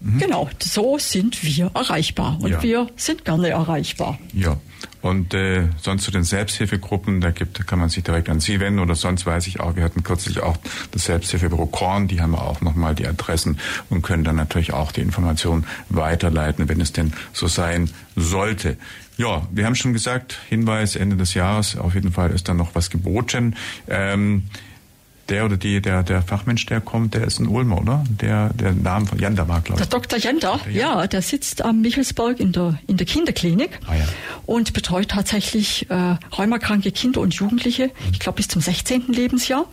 [0.00, 0.18] Mhm.
[0.18, 2.62] Genau, so sind wir erreichbar und ja.
[2.62, 4.18] wir sind gerne erreichbar.
[4.32, 4.56] Ja.
[5.00, 8.80] Und äh, sonst zu den Selbsthilfegruppen, da gibt, kann man sich direkt an Sie wenden
[8.80, 10.56] oder sonst weiß ich auch, wir hatten kürzlich auch
[10.90, 13.58] das Selbsthilfebüro Korn, die haben auch nochmal die Adressen
[13.90, 18.76] und können dann natürlich auch die Informationen weiterleiten, wenn es denn so sein sollte.
[19.16, 22.74] Ja, wir haben schon gesagt, Hinweis Ende des Jahres, auf jeden Fall ist da noch
[22.74, 23.56] was geboten.
[23.88, 24.44] Ähm,
[25.28, 28.04] der oder die, der, der Fachmensch, der kommt, der ist ein Ulmer, oder?
[28.08, 29.88] Der, der Name von Janda war, glaube ich.
[29.88, 30.18] Der Dr.
[30.18, 34.04] Janda, ja, der sitzt am Michelsberg in der, in der Kinderklinik ah, ja.
[34.46, 39.08] und betreut tatsächlich äh, rheumakranke Kinder und Jugendliche, ich glaube bis zum 16.
[39.08, 39.66] Lebensjahr.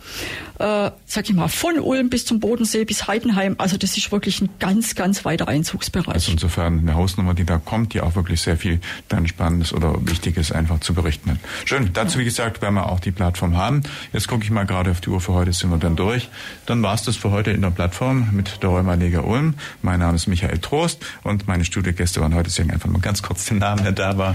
[0.58, 3.56] Äh, sag ich mal, von Ulm bis zum Bodensee, bis Heidenheim.
[3.58, 6.14] Also das ist wirklich ein ganz, ganz weiter Einzugsbereich.
[6.14, 9.94] Also insofern eine Hausnummer, die da kommt, die auch wirklich sehr viel dann Spannendes oder
[10.06, 11.38] Wichtiges einfach zu berichten hat.
[11.66, 13.82] Schön, dazu wie gesagt werden wir auch die Plattform haben.
[14.14, 16.30] Jetzt gucke ich mal gerade auf die Uhr für heute, sind wir dann durch.
[16.64, 19.54] Dann war es das für heute in der Plattform mit der Rheumaliga Ulm.
[19.82, 23.44] Mein Name ist Michael Trost und meine Studiogäste waren heute, deswegen einfach mal ganz kurz
[23.44, 24.32] den Namen, der da war.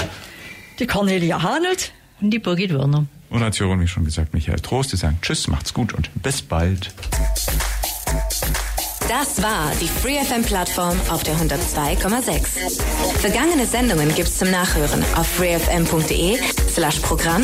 [0.78, 3.08] Die Cornelia Hanelt und die Birgit Werner.
[3.32, 6.42] Und als Jürgen, wie schon gesagt, Michael Trost, die sagen Tschüss, macht's gut und bis
[6.42, 6.94] bald.
[9.08, 12.82] Das war die FreeFM-Plattform auf der 102,6.
[13.20, 16.38] Vergangene Sendungen gibt's zum Nachhören auf freefm.de
[16.74, 17.44] slash Programm.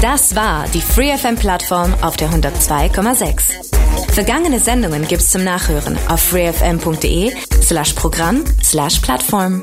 [0.00, 4.12] Das war die FreeFM-Plattform auf der 102,6.
[4.12, 7.32] Vergangene Sendungen gibt's zum Nachhören auf freefm.de
[7.62, 9.62] slash Programm slash Plattform.